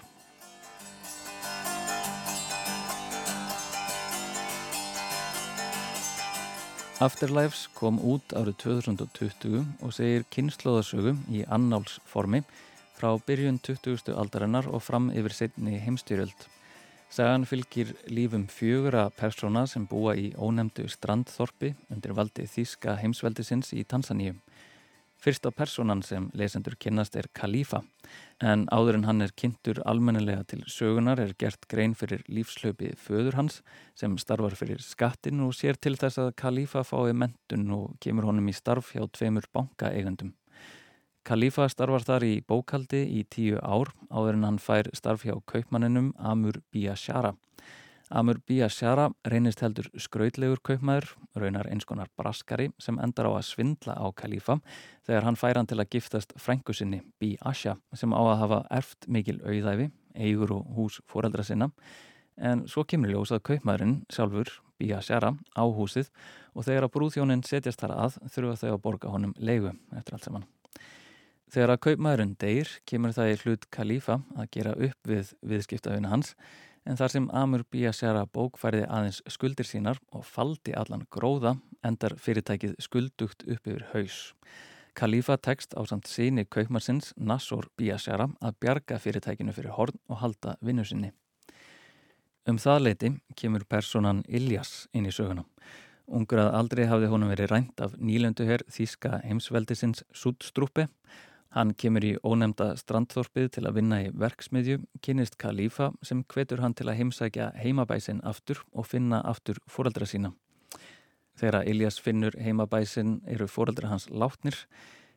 [7.02, 12.44] Afterlives kom út árið 2020 og segir kynnslóðasögu í annálsformi
[12.94, 14.12] frá byrjun 20.
[14.14, 16.46] aldarinnar og fram yfir setni heimstyrjöld.
[17.10, 23.82] Sagan fylgir lífum fjögura persóna sem búa í ónemdu strandþorpi undir valdi Þíska heimsveldisins í
[23.82, 24.38] Tansaníu.
[25.22, 27.84] Fyrsta personan sem lesendur kynnast er Khalifa
[28.42, 33.38] en áður en hann er kynntur almennilega til sögunar er gert grein fyrir lífslaupi föður
[33.38, 33.60] hans
[33.94, 38.50] sem starfar fyrir skattin og sér til þess að Khalifa fái mentun og kemur honum
[38.50, 40.34] í starf hjá tveimur bankaeigandum.
[41.22, 46.16] Khalifa starfar þar í bókaldi í tíu ár áður en hann fær starf hjá kaupmanninum
[46.18, 47.36] Amur Biyashara.
[48.12, 54.04] Amur Biyashara reynist heldur skrautlegur kaupmaður, raunar einskonar braskari sem endar á að svindla á
[54.12, 54.58] Khalifa
[55.08, 59.38] þegar hann fær hann til að giftast frængusinni Biyasha sem á að hafa erft mikil
[59.40, 59.88] auðæfi,
[60.20, 61.70] eigur og hús foreldra sinna
[62.36, 66.10] en svo kemur ljós að kaupmaðurinn sjálfur Biyashara á húsið
[66.52, 70.28] og þegar að brúðhjónin setjast þar að þurfa þau að borga honum leigu eftir allt
[70.28, 70.50] saman.
[71.52, 76.36] Þegar að kaupmaðurinn deyr kemur það í hlut Khalifa að gera upp við viðskiptafina hans
[76.86, 82.76] en þar sem Amur Biyashara bókfæriði aðeins skuldir sínar og faldi allan gróða endar fyrirtækið
[82.82, 84.20] skuldugt upp yfir haus.
[84.98, 90.58] Khalifa tekst á samt síni kaupmarsins Nassor Biyashara að bjarga fyrirtækinu fyrir horn og halda
[90.62, 91.14] vinnu sinni.
[92.50, 95.46] Um það leiti kemur personan Iljas inn í söguna.
[96.12, 100.90] Ungur að aldrei hafði honum verið rænt af nýlönduher Þíska heimsveldisins Súdstrúpi
[101.52, 106.76] Hann kemur í ónemda strandþorpið til að vinna í verksmiðju, kynist Khalifa sem hvetur hann
[106.80, 110.32] til að heimsækja heimabæsin aftur og finna aftur fóraldra sína.
[111.36, 114.56] Þegar Iljas finnur heimabæsin eru fóraldra hans látnir,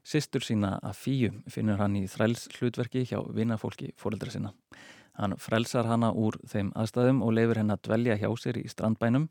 [0.03, 4.51] sýstur sína að fíu finnur hann í þræls hlutverki hjá vinnafólki fóraldra sína.
[5.15, 9.29] Hann frelsar hana úr þeim aðstæðum og leifir henn að dvelja hjá sér í strandbænum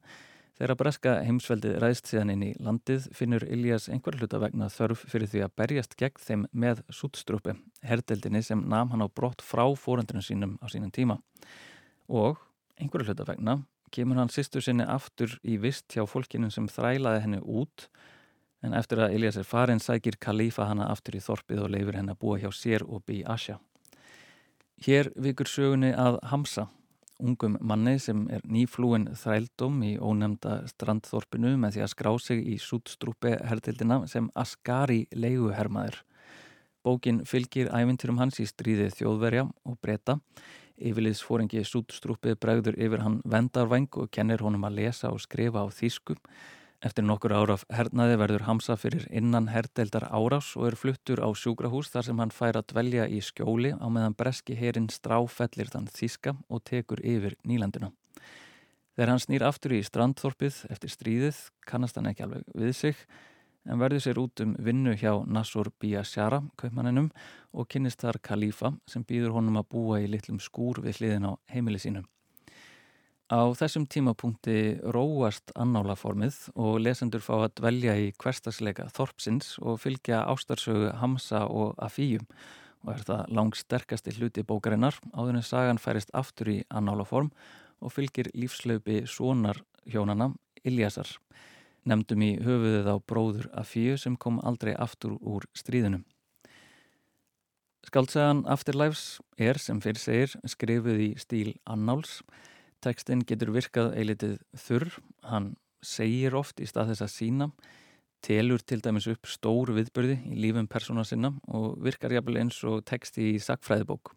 [0.54, 5.32] Þegar breska heimsveldið ræðst síðan inn í landið finnur Iljas einhver hluta vegna þörf fyrir
[5.32, 10.22] því að berjast gegn þeim með sútstrúpi, herdeldinni sem nam hann á brott frá fórundunum
[10.22, 11.18] sínum á sínum tíma.
[12.06, 12.38] Og
[12.78, 13.64] einhver hluta vegna
[13.94, 17.88] kemur hann sýstur sinni aftur í vist hjá fólkinu sem þrælaði henni út
[18.64, 22.14] en eftir að Iljas er farin sækir Khalifa hanna aftur í þorpið og leifir henni
[22.14, 23.58] að búa hjá sér og bí Asja.
[24.86, 26.70] Hér vikur sögunni að Hamsa
[27.24, 32.58] ungum manni sem er nýflúin þrældum í ónemnda strandþorpinu með því að skrá sig í
[32.62, 36.02] sútstrúpi hertildina sem Askari leiguhermaður.
[36.84, 40.18] Bókin fylgir ævinturum hans í stríðið þjóðverja og breyta.
[40.84, 46.18] Yfirliðsfóringi sútstrúpi bregður yfir hann vendarvæng og kennir honum að lesa og skrifa á þýsku.
[46.84, 51.32] Eftir nokkur ára af hernaði verður Hamza fyrir innan herdeldar árás og er fluttur á
[51.32, 55.88] sjúkrahús þar sem hann fær að dvelja í skjóli á meðan breski herin stráfellir þann
[55.88, 57.94] þíska og tekur yfir nýlanduna.
[58.98, 61.40] Þegar hann snýr aftur í strandþorpið eftir stríðið
[61.72, 63.00] kannast hann ekki alveg við sig
[63.64, 67.14] en verður sér út um vinnu hjá Nassur Biyashara, kaupmanninum
[67.56, 71.40] og kynist þar Khalifa sem býður honum að búa í litlum skúr við hliðin á
[71.48, 72.04] heimili sínum.
[73.32, 80.26] Á þessum tímapunkti róast annálaformið og lesendur fá að dvelja í hverstasleika Þorpsins og fylgja
[80.28, 82.28] ástarsögu Hamsa og Afíum
[82.84, 87.32] og er það langt sterkasti hluti bókarinnar áður en sagan færist aftur í annálaform
[87.80, 90.34] og fylgir lífslaupi svonar hjónana
[90.68, 91.08] Iljasar,
[91.88, 96.04] nefndum í höfuðið á bróður Afíu sem kom aldrei aftur úr stríðunum.
[97.88, 102.22] Skaldsagan Afterlives er sem fyrir segir skrifuð í stíl annáls
[102.84, 104.90] Tekstinn getur virkað eilitið þurr,
[105.30, 107.48] hann segir oft í stað þess að sína,
[108.24, 112.84] telur til dæmis upp stór viðbörði í lífum persóna sinna og virkar jafnvel eins og
[112.88, 114.14] teksti í sakfræðibók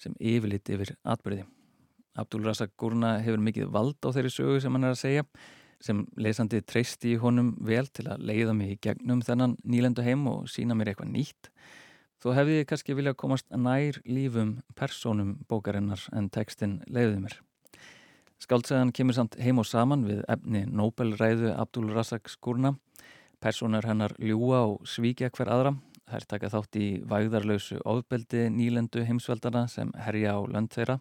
[0.00, 1.46] sem yfirlit yfir atbyrði.
[2.20, 5.26] Abdul Razak Gurna hefur mikið vald á þeirri sögu sem hann er að segja,
[5.80, 10.26] sem lesandi treysti í honum vel til að leiða mig í gegnum þennan nýlendu heim
[10.28, 11.52] og sína mér eitthvað nýtt.
[12.20, 17.38] Þó hefði ég kannski viljað komast nær lífum persónum bókarinnar en tekstinn leiðið mér.
[18.40, 22.72] Skáltsagan kemur samt heim og saman við efni Nobelræðu Abdul Razak Skurna.
[23.40, 25.74] Personar hennar ljúa og svíkja hver aðra.
[26.08, 30.96] Þær taka þátt í vægðarlausu ofbeldi nýlendu heimsveldana sem herja á lönd þeirra.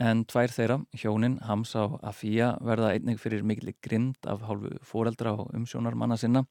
[0.00, 5.36] En tvær þeirra, hjónin, Hamza og Afía, verða einnig fyrir mikli grind af hálfu fóreldra
[5.44, 6.46] og umsjónarmanna sinna.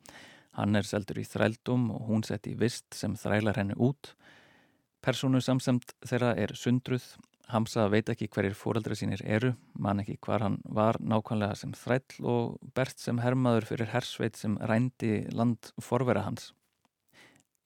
[0.53, 4.13] Hann er seldur í þrældum og hún sett í vist sem þrælar henni út.
[5.01, 7.09] Persónu samsemt þeirra er sundruð.
[7.49, 12.27] Hamza veit ekki hverjir fóreldra sínir eru, man ekki hvar hann var nákvæmlega sem þræll
[12.27, 16.51] og bert sem hermaður fyrir hersveit sem rændi land forvera hans.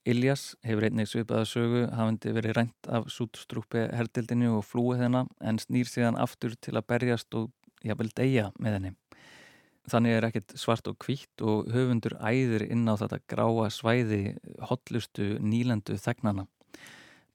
[0.05, 5.57] Iljas hefur einnig svipaða sögu hafandi verið rænt af sútstrúpi herdildinu og flúið hennar en
[5.57, 7.49] snýr síðan aftur til að berjast og
[7.85, 8.91] jáfnvel deyja með henni.
[9.89, 14.21] Þannig er ekkert svart og kvítt og höfundur æðir inn á þetta gráa svæði
[14.69, 16.47] hotlustu nýlendu þegnana.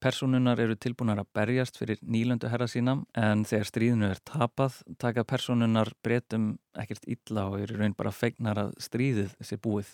[0.01, 5.27] Personunar eru tilbúinar að berjast fyrir nýlendu herra sína en þegar stríðinu er tapað taka
[5.29, 9.91] personunar breytum ekkert illa og eru raun bara fegnar að stríðið sé búið.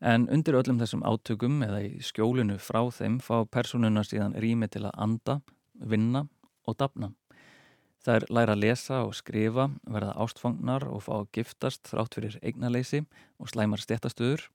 [0.00, 4.86] En undir öllum þessum átökum eða í skjólinu frá þeim fá personuna síðan rými til
[4.86, 5.40] að anda,
[5.74, 6.28] vinna
[6.62, 7.10] og dapna.
[8.00, 13.02] Það er læra að lesa og skrifa, verða ástfangnar og fá giftast þrátt fyrir eignaleysi
[13.36, 14.46] og slæmar stéttastöður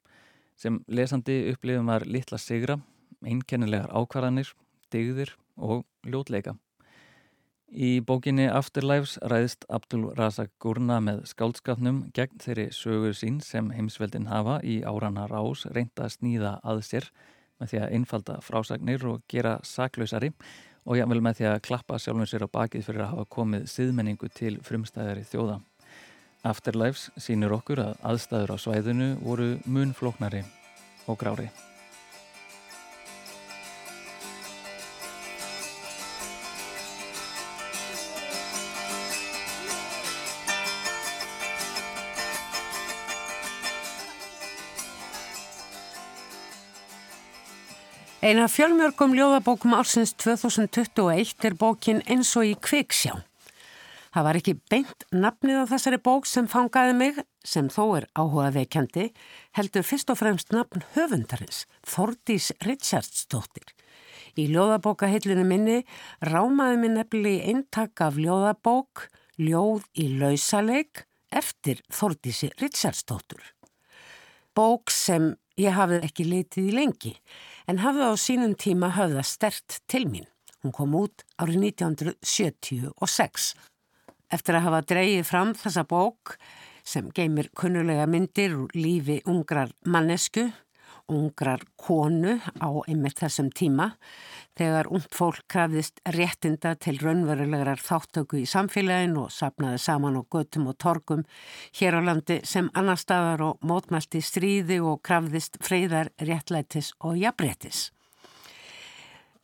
[0.56, 2.80] sem lesandi upplifum var litla sigra,
[3.26, 4.54] einkennilegar ákvarðanir,
[4.94, 6.56] digðir og ljótleika.
[7.76, 14.30] Í bókinni Afterlives ræðist Abdul Razak Gurna með skáldskapnum gegn þeirri sögur sín sem heimsveldin
[14.30, 17.10] hafa í árana rás reynda að snýða að sér
[17.60, 20.32] með því að innfalda frásagnir og gera saklausari
[20.86, 24.32] og jável með því að klappa sjálfum sér á bakið fyrir að hafa komið siðmenningu
[24.32, 25.60] til frumstæðari þjóða.
[26.46, 30.46] Afterlives sínur okkur að aðstæður á svæðinu voru munflóknari
[31.10, 31.50] og grári.
[48.26, 53.20] Eina fjölmjörgum ljóðabókum ársins 2021 er bókin eins og í kviksjá.
[54.16, 59.12] Það var ekki beint nafnið á þessari bók sem fangaði mig, sem þó er áhugaveikjandi,
[59.60, 63.70] heldur fyrst og fremst nafn höfundarins, Þordís Richardsdóttir.
[64.34, 65.78] Í ljóðabókahillinu minni
[66.26, 69.06] rámaði minn nefnilega eintak af ljóðabók,
[69.38, 73.52] ljóð í lausaleik, eftir Þordísi Richardsdóttur.
[74.58, 77.12] Bók sem Ég hafði ekki leitið í lengi
[77.70, 80.28] en hafði á sínum tíma höfða stert til mín.
[80.62, 83.54] Hún kom út árið 1976.
[84.34, 86.38] Eftir að hafa dreyið fram þessa bók
[86.86, 90.50] sem geymir kunnulega myndir úr lífi ungrar mannesku
[91.12, 93.92] ungrar konu á einmitt þessum tíma
[94.58, 100.70] þegar ungt fólk krafðist réttinda til raunverulegar þáttöku í samfélagin og sapnaði saman á göttum
[100.72, 101.26] og torgum
[101.78, 107.90] hér á landi sem annar staðar og mótmælti stríði og krafðist freyðar réttlætis og jafnréttis.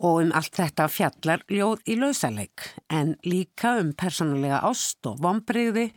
[0.02, 5.92] Og um allt þetta fjallar ljóð í lausaleik en líka um persónulega ást og vonbreyði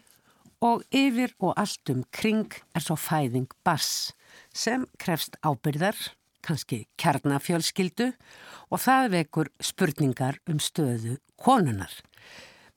[0.64, 4.12] og yfir og allt um kring er svo fæðing bass
[4.54, 5.96] sem krefst ábyrðar,
[6.44, 8.10] kannski kjarnafjölskyldu
[8.70, 11.92] og það vekur spurningar um stöðu konunar.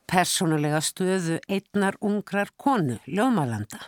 [0.07, 3.81] Personulega stöðu einnar ungrar konu, ljóðmálanda,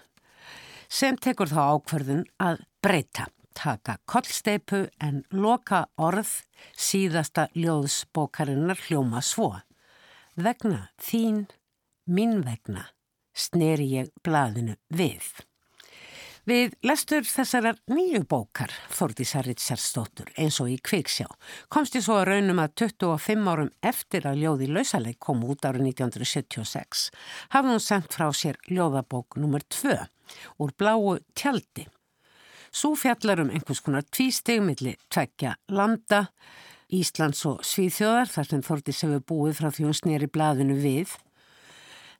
[0.92, 6.42] sem tekur þá ákverðun að breyta, taka kollsteipu en loka orð
[6.76, 9.54] síðasta ljóðsbókarinnar hljóma svo.
[10.36, 11.46] Vegna þín,
[12.08, 12.90] mín vegna,
[13.36, 15.24] sneri ég blaðinu við.
[16.50, 21.28] Við lestur þessarar nýju bókar, Þordísar Ritsarsdóttur, eins og í Kviksjá,
[21.70, 25.92] komst ég svo að raunum að 25 árum eftir að ljóði lausaleg kom út árið
[25.92, 27.04] 1976,
[27.54, 29.68] hafði hún sendt frá sér ljóðabók nr.
[29.78, 29.94] 2
[30.64, 31.86] úr bláu tjaldi.
[32.74, 36.26] Svo fjallar um einhvers konar tvístegumilli tveggja landa,
[36.90, 41.14] Íslands og Svíþjóðar, þar sem Þordís hefur búið frá því hún snýri blaðinu við,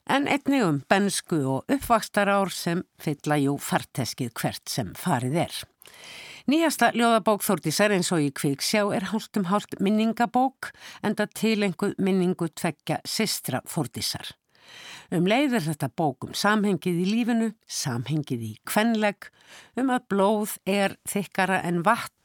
[0.10, 5.60] en einnig um bensku og uppvakstar ár sem fylla jú farteskið hvert sem farið er.
[6.50, 10.72] Nýjasta ljóðabók Þórtísar eins og í Kvíksjá er hálftum hálft minningabók
[11.06, 14.32] enda tilenguð minningu tveggja sistra Þórtísar.
[15.14, 19.30] Um leiðir þetta bók um samhengið í lífinu, samhengið í kvenleg,
[19.78, 22.16] um að blóð er þykkara en vatn,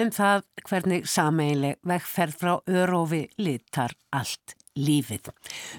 [0.00, 5.30] um það hvernig sameiginleg vegferð frá örófi litar allt lífið.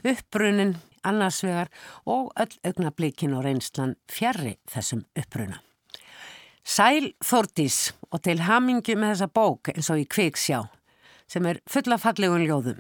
[0.06, 1.72] Uppbrunin annars vegar
[2.06, 5.62] og öll augnablikin og reynslan fjarrri þessum uppruna.
[6.66, 10.64] Sæl Þordís og til hamingi með þessa bók eins og í Kviksjá
[11.30, 12.80] sem er fullafallegun ljóðum.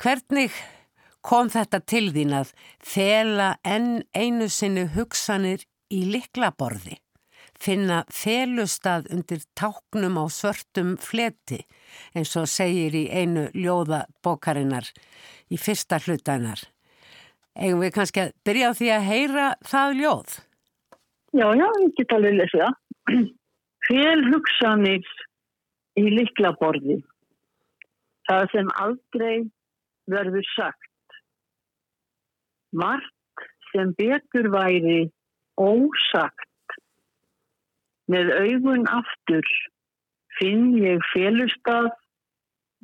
[0.00, 0.52] Hvernig
[1.24, 2.52] kom þetta til þín að
[2.84, 6.98] þela enn einu sinni hugsanir í liklaborði?
[7.60, 11.58] Finna felustad undir táknum á svörtum fleti
[12.16, 14.88] eins og segir í einu ljóða bókarinnar
[15.52, 16.62] í fyrsta hlutanar.
[17.58, 20.34] Egum við kannski að byrja á því að heyra það ljóð?
[21.30, 22.76] Já, já, ég get alveg lesið það.
[23.88, 25.08] Fél hugsanir
[25.98, 27.00] í liklaborði.
[28.30, 29.36] Það sem aldrei
[30.10, 31.16] verður sagt.
[32.70, 35.10] Mark sem betur væri
[35.58, 36.46] ósagt.
[38.10, 39.46] Með augun aftur
[40.38, 41.90] finn ég félustaf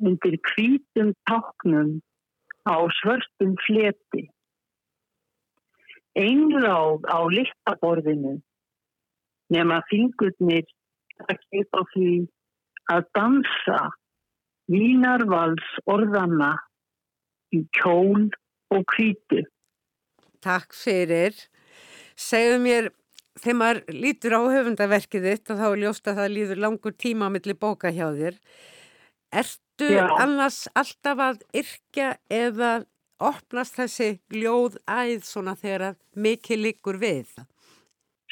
[0.03, 1.97] undir kvítum táknum
[2.67, 4.27] á svörstum fleti.
[6.17, 8.37] Einráð á listaborðinu
[9.53, 10.65] nema fingurnir
[11.27, 12.11] að keipa því
[12.91, 13.79] að dansa
[14.71, 16.55] vínarvals orðana
[17.55, 18.27] í kjól
[18.73, 19.43] og kvítu.
[20.43, 21.35] Takk fyrir.
[22.17, 22.89] Segðu mér,
[23.37, 27.29] þegar maður lítur á höfundaverkið þitt og þá er ljóst að það líður langur tíma
[27.29, 28.37] á milli bóka hjá þér.
[29.37, 30.05] Ertu Já.
[30.23, 32.71] annars alltaf að yrkja eða
[33.19, 37.31] opnast þessi ljóð æð svona þegar mikið liggur við?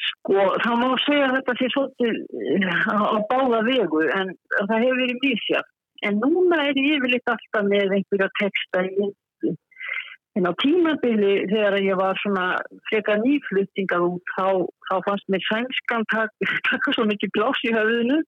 [0.06, 2.16] Sko, það má segja þetta sé svolítið
[2.60, 4.34] eh, á báða vegu en
[4.68, 5.70] það hefur verið mísjart.
[6.04, 9.54] En núna er ég yfirleitt alltaf með einhverja texta í myndu.
[10.36, 12.46] En á tímabili þegar ég var svona
[12.90, 14.48] frekar nýfluttingað út þá,
[14.90, 16.34] þá fannst mér sænskan tak,
[16.68, 18.20] taka svo mikið blás í höfðinu.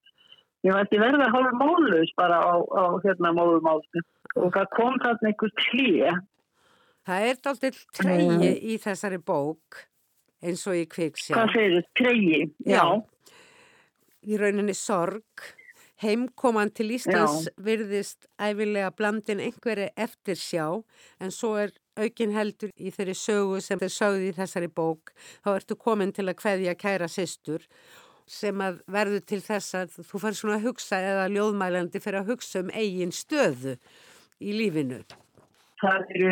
[0.67, 4.03] Ég vært verða að hafa máluðs bara á, á hérna móðumálnu
[4.41, 6.17] og það kom þarna einhver klíja.
[7.09, 9.79] Það er dálítið treyji í þessari bók
[10.45, 11.39] eins og í kviksjá.
[11.39, 11.87] Hvað segir þið?
[11.97, 12.41] Treyji?
[12.69, 12.83] Já.
[14.29, 15.47] Í rauninni sorg.
[15.99, 20.67] Heimkoman til Íslands virðist æfilega blandin einhverju eftir sjá
[21.19, 25.11] en svo er aukin heldur í þeirri sögu sem þeir sögði í þessari bók.
[25.43, 27.65] Þá ertu komin til að kveðja kæra sýstur
[28.29, 32.35] sem að verður til þess að þú fær svona að hugsa eða ljóðmælandi fyrir að
[32.35, 33.79] hugsa um eigin stöðu
[34.39, 35.01] í lífinu.
[35.79, 36.31] Það eru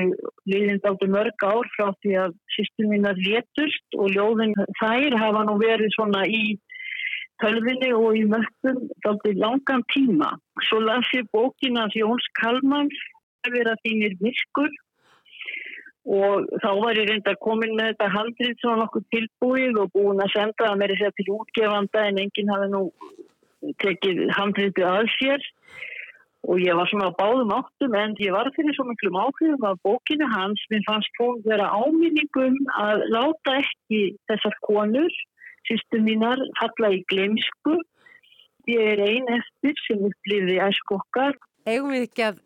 [0.51, 5.59] liðind áttu mörg ár frá því að sýstum mínar létust og ljóðin þær hafa nú
[5.61, 6.57] verið svona í
[7.43, 10.33] tölvinni og í möttum áttu langan tíma.
[10.67, 12.99] Svo las ég bókina Jóns Kalmans,
[13.47, 14.73] að þínir virkur
[16.07, 20.35] og þá var ég reynda komin með þetta handrið svona nokkuð tilbúið og búin að
[20.35, 22.83] senda það með þess að til útgefanda en enginn hafi nú
[23.83, 25.49] tekið handriðið að sér
[26.47, 29.81] og ég var svona á báðum áttum en ég var fyrir svo miklum áhrifum af
[29.83, 35.17] bókinu hans, minn fannst hún vera áminningum að láta ekki þessar konur,
[35.67, 37.81] sýstu mínar, falla í glemsku.
[38.71, 41.35] Ég er ein eftir sem upplýði æskokkar.
[41.67, 42.41] Eigum við ekki að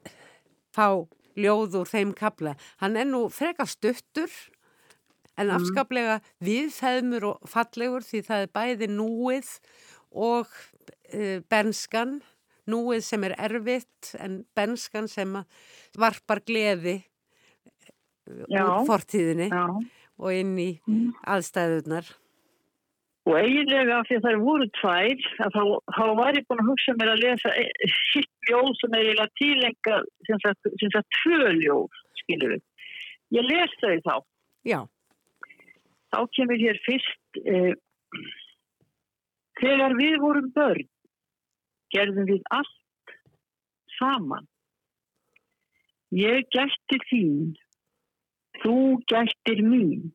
[0.73, 0.89] fá
[1.37, 2.57] ljóð úr þeim kabla.
[2.81, 4.33] Hann er nú frekar stuttur
[5.41, 9.55] en afskaplega viðfæðmur og fallegur því það er bæði núið
[10.11, 12.21] og uh, benskan
[12.71, 15.37] núið sem er erfitt en benskan sem
[15.99, 17.01] varpar gleði
[18.49, 18.65] Já.
[18.65, 19.67] úr fortíðinni Já.
[20.21, 20.71] og inn í
[21.27, 22.09] aðstæðunar.
[23.29, 25.61] Og eiginlega af því að það voru tvær, þá,
[25.97, 27.53] þá var ég búin að hugsa mér að lesa
[28.15, 32.65] hitt ljóð sem er eiginlega tílenga, sem sagt, sem sagt tvö ljóð, skilur við.
[33.37, 34.15] Ég les þau þá.
[34.67, 34.81] Já,
[36.11, 37.75] Þá kemur hér fyrst, eh,
[39.61, 40.89] þegar við vorum börn,
[41.95, 43.15] gerðum við allt
[43.99, 44.47] saman.
[46.17, 47.53] Ég gætti þín,
[48.63, 48.77] þú
[49.11, 50.11] gættir mín.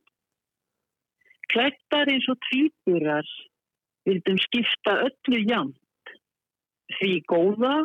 [1.54, 3.28] Klættar eins og tvíburar
[4.06, 6.14] vildum skipta öllu jamt,
[6.98, 7.76] því góða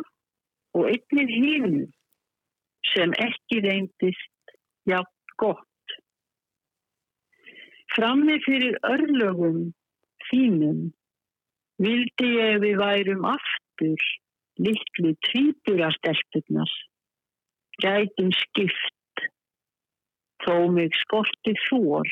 [0.75, 1.85] og einnið hínu
[2.91, 4.55] sem ekki reyndist
[4.89, 5.95] jafn gott.
[7.95, 9.71] Frammi fyrir örlögum
[10.29, 10.91] þínum
[11.81, 13.60] vildi ég við værum aftur
[14.61, 16.71] litlu tvíburastelpunar,
[17.81, 19.25] gætum skipt,
[20.45, 22.09] þó mig skorti þór,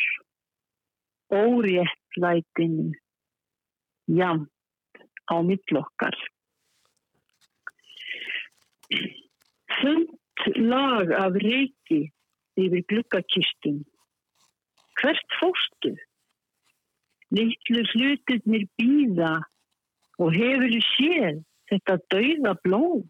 [1.34, 2.90] óréttlætinu,
[4.20, 6.18] jamt á millokkar.
[9.80, 10.16] Þund
[10.72, 12.02] lag af reiki
[12.60, 13.84] yfir gluggakistum.
[15.00, 15.94] Hvert fórstu?
[17.30, 19.36] Littlu hlutirnir býða
[20.20, 23.06] og hefur séð þetta dauða blóð.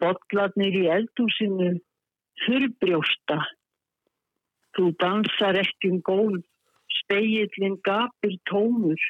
[0.00, 1.72] Bollarnir í eldúsinu
[2.44, 3.38] þurrbrjósta.
[4.76, 6.44] Þú dansar ekki um gólf,
[7.00, 9.00] speillin gapir tómur.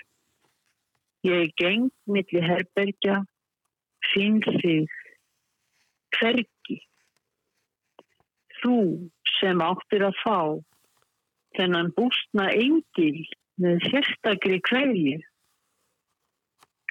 [1.27, 3.21] Ég geng milli herbergja,
[4.11, 4.89] finn þig,
[6.17, 6.79] hvergi.
[8.61, 8.79] Þú
[9.39, 10.41] sem áttir að fá
[11.59, 13.27] þennan bústna engil
[13.61, 15.19] með sérstakri hverju.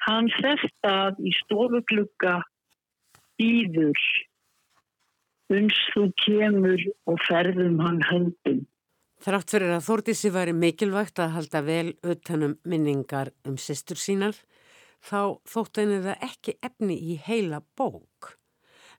[0.10, 2.40] Hann sest að í stofuglugga
[3.38, 4.00] býður,
[5.54, 8.64] uns þú kemur og ferðum hann höndum.
[9.22, 14.40] Þrátt fyrir að Þórdísi væri mikilvægt að halda vel utanum minningar um sýstur sínar,
[15.04, 18.34] þá þótt henni það ekki efni í heila bók.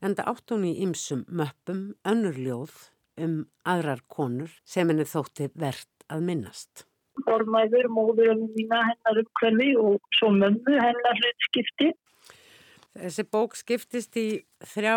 [0.05, 2.77] En það átt hún í ymsum möppum, önnur ljóð
[3.19, 6.87] um aðrar konur sem henni þótti verðt að minnast.
[7.27, 11.91] Formæður, móðurinn mína hennar uppkverfi og svo mömmu hennar hlutskipti.
[12.97, 14.27] Þessi bók skiptist í
[14.73, 14.97] þrjá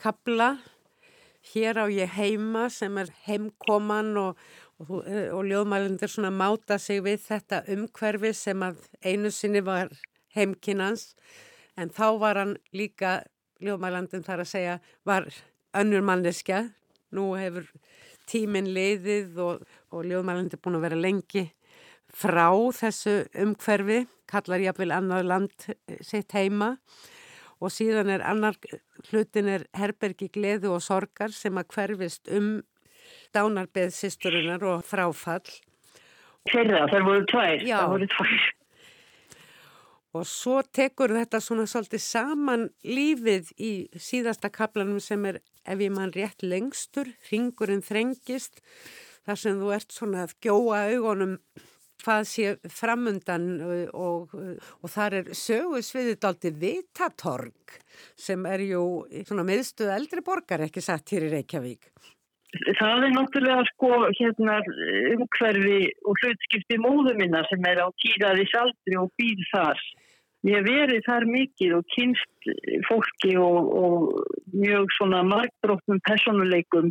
[0.00, 0.54] kabla.
[1.52, 4.38] Hér á ég heima sem er heimkoman og,
[4.80, 9.92] og, og ljóðmælendur svona máta sig við þetta umhverfi sem að einu sinni var
[10.34, 11.12] heimkinans
[11.76, 13.18] en þá var hann líka,
[13.62, 15.28] ljóðmælandin þar að segja, var
[15.76, 16.68] önnur manneskja.
[17.14, 17.68] Nú hefur
[18.30, 19.64] tíminn leiðið og,
[19.94, 21.44] og ljóðmælandi búin að vera lengi
[22.14, 25.68] frá þessu umhverfi, kallar jáfnvel annar land
[26.04, 26.74] sitt heima
[27.62, 28.58] og síðan er annar
[29.08, 32.58] hlutin er herbergi gleðu og sorgar sem að hverfist um
[33.34, 35.46] dánarbeð sýsturinnar og fráfall.
[36.50, 37.64] Þeirra, það voru tvær.
[37.64, 37.78] Já.
[37.78, 38.44] Það voru tvær.
[40.14, 45.90] Og svo tekur þetta svona svolítið saman lífið í síðasta kaplanum sem er, ef ég
[45.90, 48.62] mann rétt lengstur, ringurinn þrengist,
[49.24, 51.38] þar sem þú ert svona að gjóa augunum
[52.04, 54.34] hvað sé framundan og, og,
[54.82, 57.78] og þar er sögusviðið aldrei vitatorg
[58.18, 58.84] sem er ju
[59.24, 61.90] svona miðstuð eldri borgar ekki satt hér í Reykjavík.
[62.54, 64.60] Það er náttúrulega sko hérna
[65.14, 69.80] umhverfi og hlutskipti móðu minna sem er á tíraði saldri og býð þar.
[70.44, 72.48] Ég hef verið þar mikið og kynst
[72.84, 76.90] fólki og, og mjög svona markbróknum personuleikum.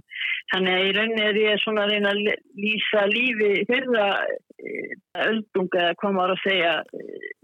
[0.54, 2.24] Þannig að í rauninni er ég svona að reyna að
[2.64, 4.08] lýsa lífi fyrra
[5.28, 6.74] öldunga eða hvað maður að segja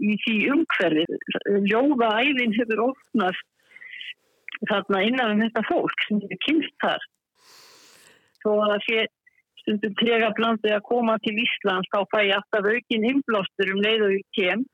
[0.01, 1.05] í því umhverfi.
[1.69, 3.47] Ljóða æðin hefur ofnast
[4.71, 7.07] þarna innan um þetta fólk sem hefur kynst þar.
[8.41, 9.05] Þó að það sé
[9.61, 14.05] stundum trega blandið að koma til Íslands þá fæ ég alltaf aukin innblástur um leið
[14.07, 14.67] og ég kem.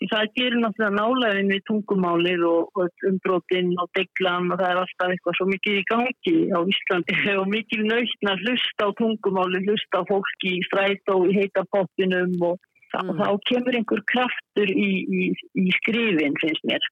[0.00, 5.12] Það gerir náttúrulega nálæðin við tungumálið og, og umbrótinn og deglan og það er alltaf
[5.14, 10.08] eitthvað svo mikið í gangi á Íslandi og mikið nöytna hlusta á tungumálið, hlusta á
[10.08, 12.58] fólki í stræt og í heita pottinum og,
[12.96, 13.12] mm.
[13.12, 15.22] og þá kemur einhver kraftur í, í,
[15.62, 16.90] í skrifin finnst mér.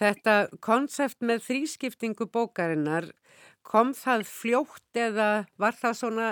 [0.00, 3.10] Þetta konsept með þrískiptingu bókarinnar,
[3.62, 6.30] kom það fljótt eða var það svona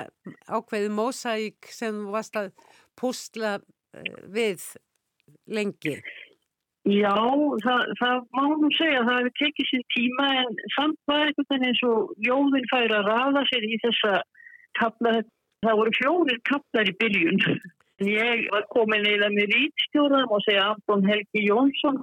[0.48, 2.54] ákveði mósæk sem varst að
[2.98, 3.58] púsla
[4.32, 4.64] við
[5.46, 5.96] lengi?
[6.88, 7.12] Já,
[7.60, 11.66] það, það má nú segja að það hefur tekið sér tíma en samt var eitthvað
[11.68, 14.14] eins og ljóðin fær að rafa sér í þessa
[14.80, 15.12] kapla,
[15.66, 17.44] það voru fjórir kaplar í byrjun.
[18.00, 22.00] Ég var komin eða með rítstjóraðum og segja Anton Helgi Jónsson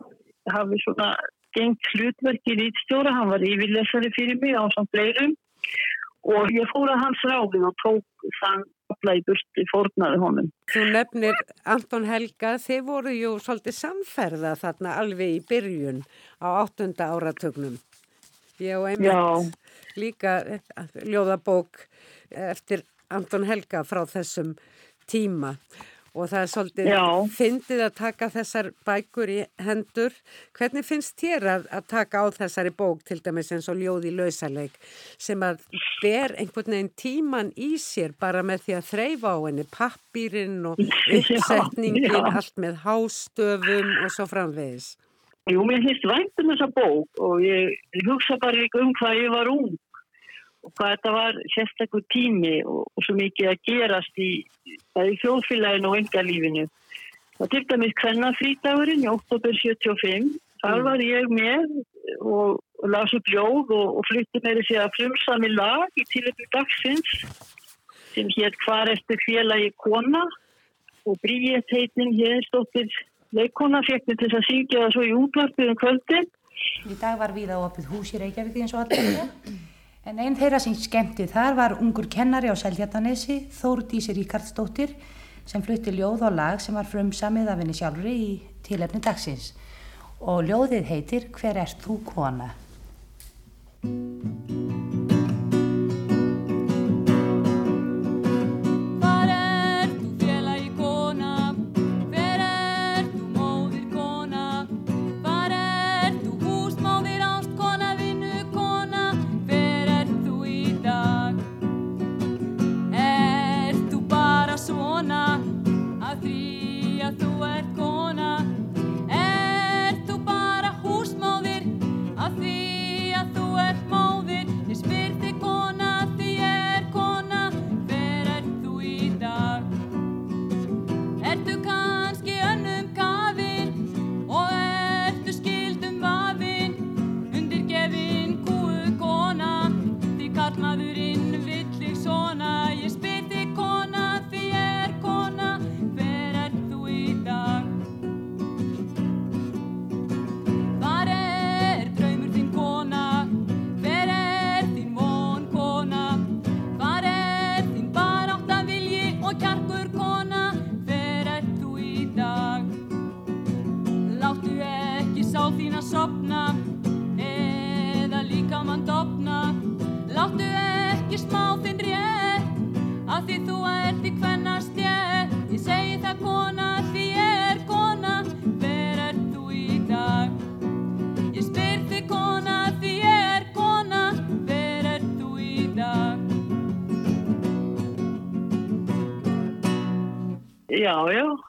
[0.53, 1.09] hafi svona
[1.57, 5.34] gengt hlutverk í rítstjóra, hann var yfirlesari fyrir mig á samt leirum
[6.28, 10.50] og ég fór að hans ráði og tók þann kapla í burti fórnaði honum.
[10.72, 16.04] Þú nefnir Anton Helga, þeir voru jú svolítið samferða þarna alveg í byrjun
[16.44, 17.78] á áttunda áratögnum.
[18.64, 19.58] Ég og einmitt
[19.98, 20.40] líka
[21.06, 21.84] ljóðabók
[22.32, 22.84] eftir
[23.14, 24.56] Anton Helga frá þessum
[25.08, 25.56] tíma
[26.18, 27.03] og það er svolítið Já.
[27.38, 30.15] fyndið að taka þessar bækur í hendur.
[30.57, 34.78] Hvernig finnst þér að, að taka á þessari bók til dæmis eins og ljóði lausaleik
[35.22, 35.63] sem að
[36.01, 40.82] ber einhvern veginn tíman í sér bara með því að þreyfa á henni pappirinn og
[41.18, 42.22] uppsetningin, Já.
[42.34, 44.95] allt með hástöfum og svo framvegis?
[45.47, 49.47] Jú, mér finnst vænt um þessa bók og ég hugsa bara um hvað ég var
[49.51, 49.70] ung
[50.68, 54.32] og hvað þetta var sérstaklega tími og, og svo mikið að gerast í,
[54.68, 56.65] í þjóðfélaginu og engalífinu.
[57.38, 60.32] Það til dæmis hvenna frítagurinn í oktober 75,
[60.63, 61.68] þar var ég með
[62.18, 66.49] og, og las upp ljóð og, og flytti með þessi að frumsami lag í tilöfni
[66.55, 67.13] dagsins
[68.15, 70.26] sem hér hvar eftir félagi kona
[71.07, 72.89] og Bríett heitning hér stóttir
[73.38, 76.30] leikona fekk með þess að syngja það svo í útvarpið um kvöldin.
[76.89, 79.66] Í dag var við á opið hús í Reykjavík eins og allir.
[80.08, 84.93] En einn þeirra sem skemmti þar var ungur kennari á Selhjartanesi, Þórdísi Ríkardsdóttir,
[85.43, 88.30] sem flutti ljóð og lag sem var frumsamið af henni sjálfur í
[88.64, 89.49] tilefni dagsins.
[90.24, 92.53] Og ljóðið heitir Hver ert þú kona?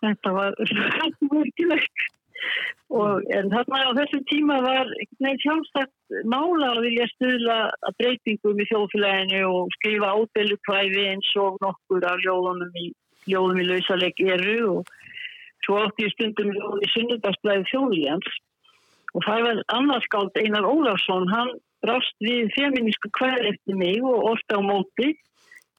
[0.08, 0.56] Þetta var
[1.32, 2.06] mörgilegt.
[2.88, 4.90] En þarna á þessum tíma var
[5.42, 11.58] sjálfstætt mála að vilja stuðla að breytingum í þjóðfélaginu og skrifa ádelu kvæði eins og
[11.64, 12.86] nokkur af ljóðunum í,
[13.28, 14.58] ljóðum í lausaleg eru.
[14.78, 14.92] Og
[15.66, 18.36] svo átti ég stundum ljóð í sunnudagsblæði þjóðlíjans
[19.16, 21.52] og það var annarskáld Einar Ólafsson, hann
[21.84, 25.12] brást við feminísku kvæði eftir mig og orta á móti,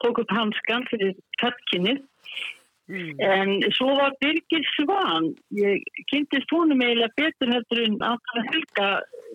[0.03, 1.15] tók upp hanskan fyrir
[2.89, 8.19] kattkinnið En svo var Birgir Svan, ég kynntist honum eiginlega betur heldur en að
[8.53, 8.87] helga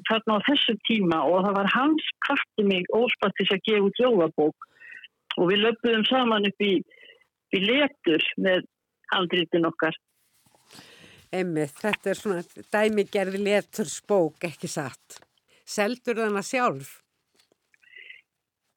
[0.09, 4.69] þarna á þessum tíma og það var hans kvarti mig óspattis að gefa út jóðabók
[5.37, 6.83] og við löpuðum saman upp í,
[7.55, 8.67] í letur með
[9.13, 9.95] handritin okkar.
[11.35, 15.19] Einmitt, þetta er svona dæmigerði letursbók, ekki satt.
[15.67, 17.04] Seldur þannig sjálf?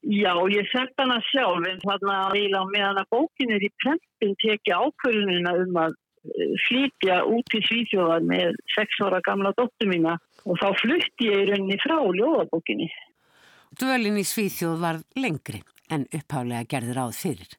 [0.08, 4.72] Já, ég sett hana sjálf en þarna eiginlega meðan að bókin er í prentin teki
[4.72, 5.97] ákvörðunina um að
[6.32, 10.16] eh, flytja út í Svíþjóðar með sex ára gamla dóttu mína
[10.47, 12.88] og þá flutti ég í rauninni frá ljóðabókinni.
[13.76, 15.60] Dvölin í Svíþjóð var lengri
[15.91, 17.58] en upphálega gerðir áð fyrir.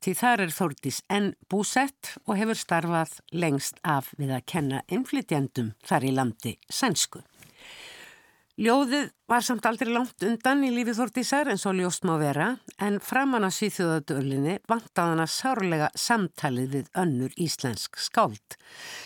[0.00, 5.74] Því þar er Þórdís enn búsett og hefur starfað lengst af við að kenna innflytjandum
[5.84, 7.20] þar í landi sænsku.
[8.62, 12.44] Ljóðið var samt aldrei langt undan í lífið Þórdísar eins og ljóst má vera
[12.86, 18.54] en framan að svíþjóðadölinni vantaði hana sárlega samtalið við önnur íslensk skáld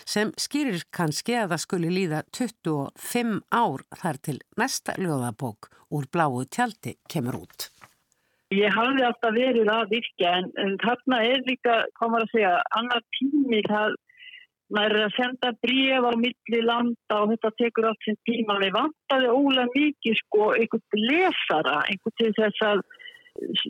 [0.05, 6.43] sem skýrir kannski að það skuli líða 25 ár þar til næsta ljóðabók úr bláu
[6.45, 7.71] tjaldi kemur út.
[8.53, 13.01] Ég hafði alltaf verið að virka en, en þarna er líka, komar að segja, annar
[13.17, 13.97] tími það
[14.73, 18.73] maður er að senda bríf á milli landa og þetta tekur allt sem tíma við
[18.75, 22.83] vantaði ólega mikið sko einhvern lesara, einhvern til þess að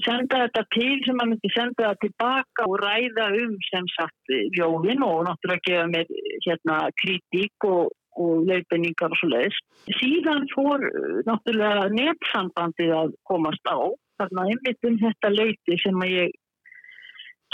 [0.06, 5.06] senda þetta til sem maður myndi senda það tilbaka og ræða um sem sagt ljóðin
[5.06, 6.12] og náttúrulega gefa mér
[6.48, 9.60] hérna kritík og, og leifinningar og svo leiðis.
[10.00, 10.88] Síðan fór
[11.28, 13.78] náttúrulega netsambandið að komast á
[14.18, 16.38] þarna einmitt um þetta leiti sem að ég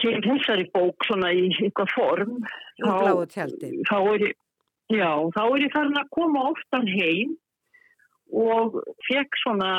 [0.02, 2.40] kem þessari bók svona í eitthvað form
[3.32, 3.72] tjaldi.
[3.90, 4.34] þá er ég
[4.94, 7.36] já, þá er ég farin að koma oftan heim
[8.34, 9.72] og fekk svona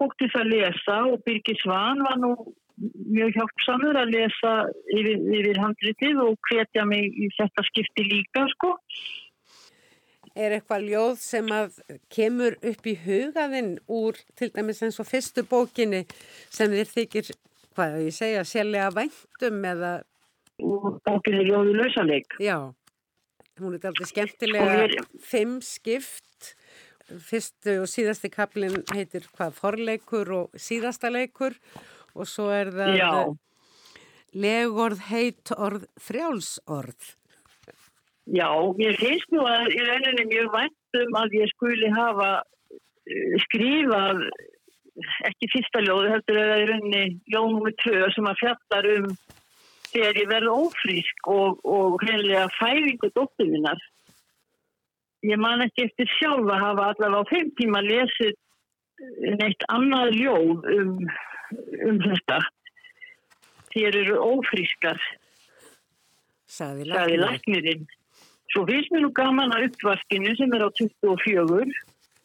[0.00, 2.34] fólk til að lesa og Birgir Svan var nú
[2.80, 4.52] mjög hjálpsamur að lesa
[4.96, 8.78] yfir, yfir handritið og hvetja mig í þetta skipti líka sko
[10.38, 11.80] Er eitthvað ljóð sem að
[12.12, 16.04] kemur upp í hugaðinn úr til dæmis eins og fyrstu bókinni
[16.54, 17.32] sem þér þykir,
[17.76, 19.92] hvað ég segja, sérlega væntum eða...
[20.60, 22.26] Bókinni ljóðu lausaleg.
[22.42, 22.56] Já,
[23.60, 26.54] hún er alltaf skemmtilega ég- fimm skipt.
[27.10, 31.56] Fyrstu og síðasti kaplinn heitir hvað forleikur og síðasta leikur
[32.14, 33.08] og svo er það Já.
[34.38, 37.16] legorð, heit orð, frjálsorð.
[38.30, 38.46] Já,
[38.78, 42.30] mér finnst nú að í rauninni mjög væntum að ég skuli hafa
[43.10, 44.22] eh, skrifað
[45.28, 49.08] ekki fyrsta ljóðu, heldur er það í rauninni ljóð nummer tvö sem að fjallar um
[49.90, 53.80] þegar ég verð ófrísk og, og hreinlega færingu dóttur minnar.
[55.26, 58.36] Ég man ekki eftir sjálf að hafa allavega á þeim tíma lesið
[59.40, 60.94] neitt annað ljóð um,
[61.88, 62.40] um þetta.
[63.70, 65.00] Þér eru ófrískar,
[66.50, 67.84] Saði sagði læknirinn.
[68.50, 71.68] Svo finnst mér nú gaman að uppvaskinu sem er á 24.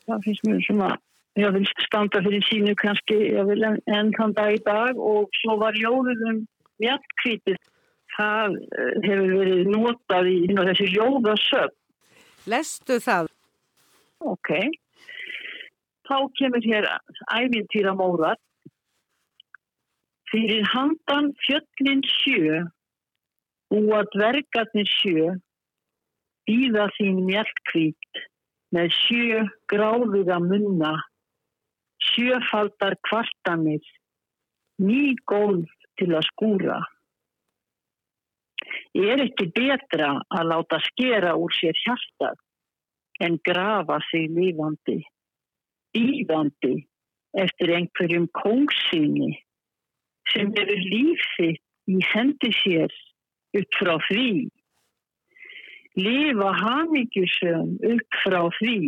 [0.08, 0.88] Það finnst mér svona,
[1.36, 3.18] ég vil standa fyrir sínu kannski,
[3.50, 6.44] vil enn en þann dag í dag og svo var ljóðið um
[6.84, 7.60] mjallkvítið.
[8.16, 11.74] Það eh, hefur verið notað í þessi ljóðasöp.
[12.48, 13.32] Lestu það?
[14.24, 14.52] Ok.
[16.06, 16.88] Þá kemur hér
[17.34, 18.40] ævintýra móðar.
[20.32, 22.62] Fyrir handan fjöllin sjö,
[23.72, 25.36] búa dvergarnir sjö,
[26.48, 28.24] býða þín mjallkvít
[28.76, 30.96] með sjö gráðuga munna,
[32.16, 33.84] sjöfaldar kvartanir,
[34.80, 36.80] ný gólf til að skúra.
[38.96, 42.40] Er ekki betra að láta skera úr sér hjartað
[43.24, 45.00] en grafa sig lífandi,
[45.96, 46.76] ífandi
[47.36, 49.36] eftir einhverjum kóngsýni
[50.32, 52.94] sem hefur lífsitt í hendi sér
[53.60, 54.48] upp frá því.
[55.96, 58.80] Lifa hamingjusum upp frá því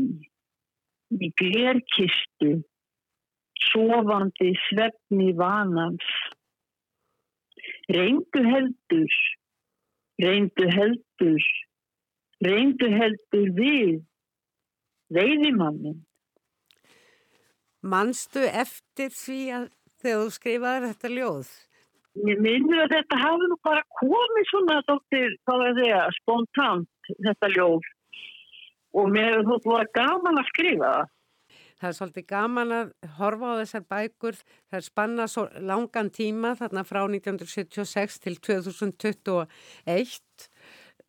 [1.24, 2.58] í glerkistu,
[3.70, 6.08] sofandi svefni vanans.
[7.92, 9.14] Reyndu heldur,
[10.22, 11.48] reyndu heldur,
[12.44, 14.02] reyndu heldur við,
[15.16, 16.02] veiðimannin.
[17.88, 19.68] Manstu eftir því að
[20.02, 21.52] þegar þú skrifaði þetta ljóð?
[22.18, 27.52] Mér minnur að þetta hafi nú bara komið svona dóttir, hvað er það, spontant þetta
[27.54, 27.94] ljóð
[28.98, 31.14] og mér hefur þótt var gaman að skrifa það.
[31.78, 34.40] Það er svolítið gaman að horfa á þessar bækur.
[34.70, 40.48] Það er spanna svo langan tíma þarna frá 1976 til 2021.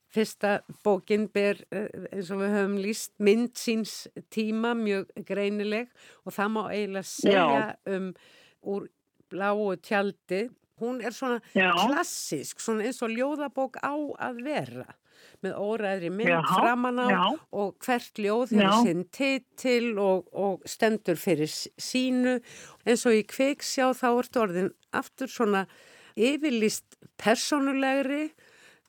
[0.09, 0.53] Fyrsta
[0.85, 5.91] bókin ber eins og við höfum líst mynd síns tíma mjög greinileg
[6.25, 7.75] og það má eiginlega segja Já.
[7.97, 8.07] um
[8.64, 8.89] úr
[9.29, 10.47] bláu tjaldi.
[10.81, 11.73] Hún er svona Já.
[11.75, 13.93] klassisk, svona eins og ljóðabók á
[14.29, 14.89] að vera
[15.45, 17.22] með óræðri mynd Já, framan á já.
[17.61, 22.39] og hvert ljóð hefur sinn titil og, og stendur fyrir sínu
[22.86, 25.64] eins og í kveiksjá þá ertu orðin aftur svona
[26.18, 28.28] yfirlist persónulegri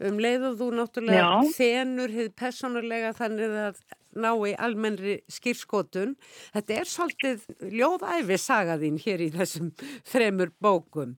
[0.08, 1.56] um leið og þú náttúrulega Já.
[1.58, 3.82] þenur hefur persónulega þannig að
[4.20, 6.16] ná í almennri skýrskotun.
[6.56, 7.44] Þetta er svolítið
[7.78, 9.74] ljóðæfi sagaðín hér í þessum
[10.10, 11.18] þremur bókum.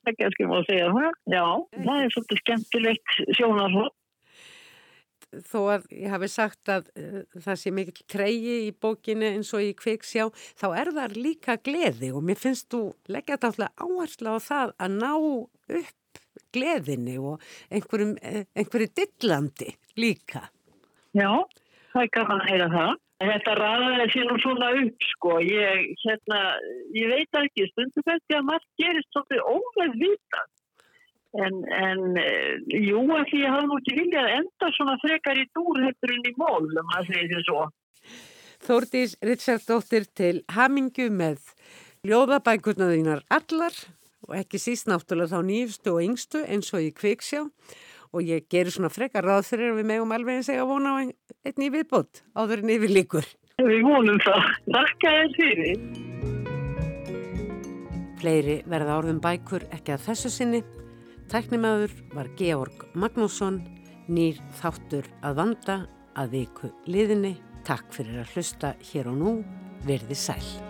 [0.00, 1.16] Það er kannski má segja það.
[1.34, 1.44] Já,
[1.76, 3.96] það er svolítið skemmtilegt sjónarhótt.
[5.46, 9.64] Þó að ég hafi sagt að uh, það sé mikill treyji í bókinu eins og
[9.64, 10.28] í kviksjá,
[10.58, 14.74] þá er það líka gleði og mér finnst þú leggja þetta alltaf áherslu á það
[14.78, 15.12] að ná
[15.80, 15.96] upp
[16.54, 19.70] gleðinni og eh, einhverju dillandi
[20.00, 20.48] líka.
[21.14, 21.30] Já,
[21.92, 22.98] það er gaman að heyra það.
[23.20, 25.34] Þetta ræðaði sér nú svona upp, sko.
[25.44, 26.38] Ég, hérna,
[26.96, 30.44] ég veit ekki, stundum þetta að margt gerist svolítið óveð vita.
[31.38, 32.56] En, en eh,
[32.88, 36.26] jú, að því ég hafði nú ekki viljað enda svona frekar í dúr heldur en
[36.26, 37.68] í mól, um að segja þessu svo.
[38.66, 41.54] Þórdís Richarddóttir til hamingju með
[42.06, 43.78] ljóðabækurna þínar allar
[44.26, 47.46] og ekki síst náttúrulega þá nýfstu og yngstu eins og í kviksjá
[48.10, 50.92] og ég gerir svona frekar ráð fyrir að við megum alveg eins eiga að vona
[50.92, 51.14] á einn
[51.46, 53.26] ein í viðbót áður en yfir líkur.
[53.60, 54.46] Við vonum það.
[54.66, 55.82] Þakka þér fyrir.
[58.20, 60.62] Fleiri verða orðum bækur ekki að þessu sinni.
[61.30, 63.60] Tæknimaður var Georg Magnússon,
[64.10, 65.76] nýr þáttur að vanda
[66.18, 67.36] að viku liðinni.
[67.62, 69.36] Takk fyrir að hlusta hér og nú,
[69.86, 70.69] verði sæl.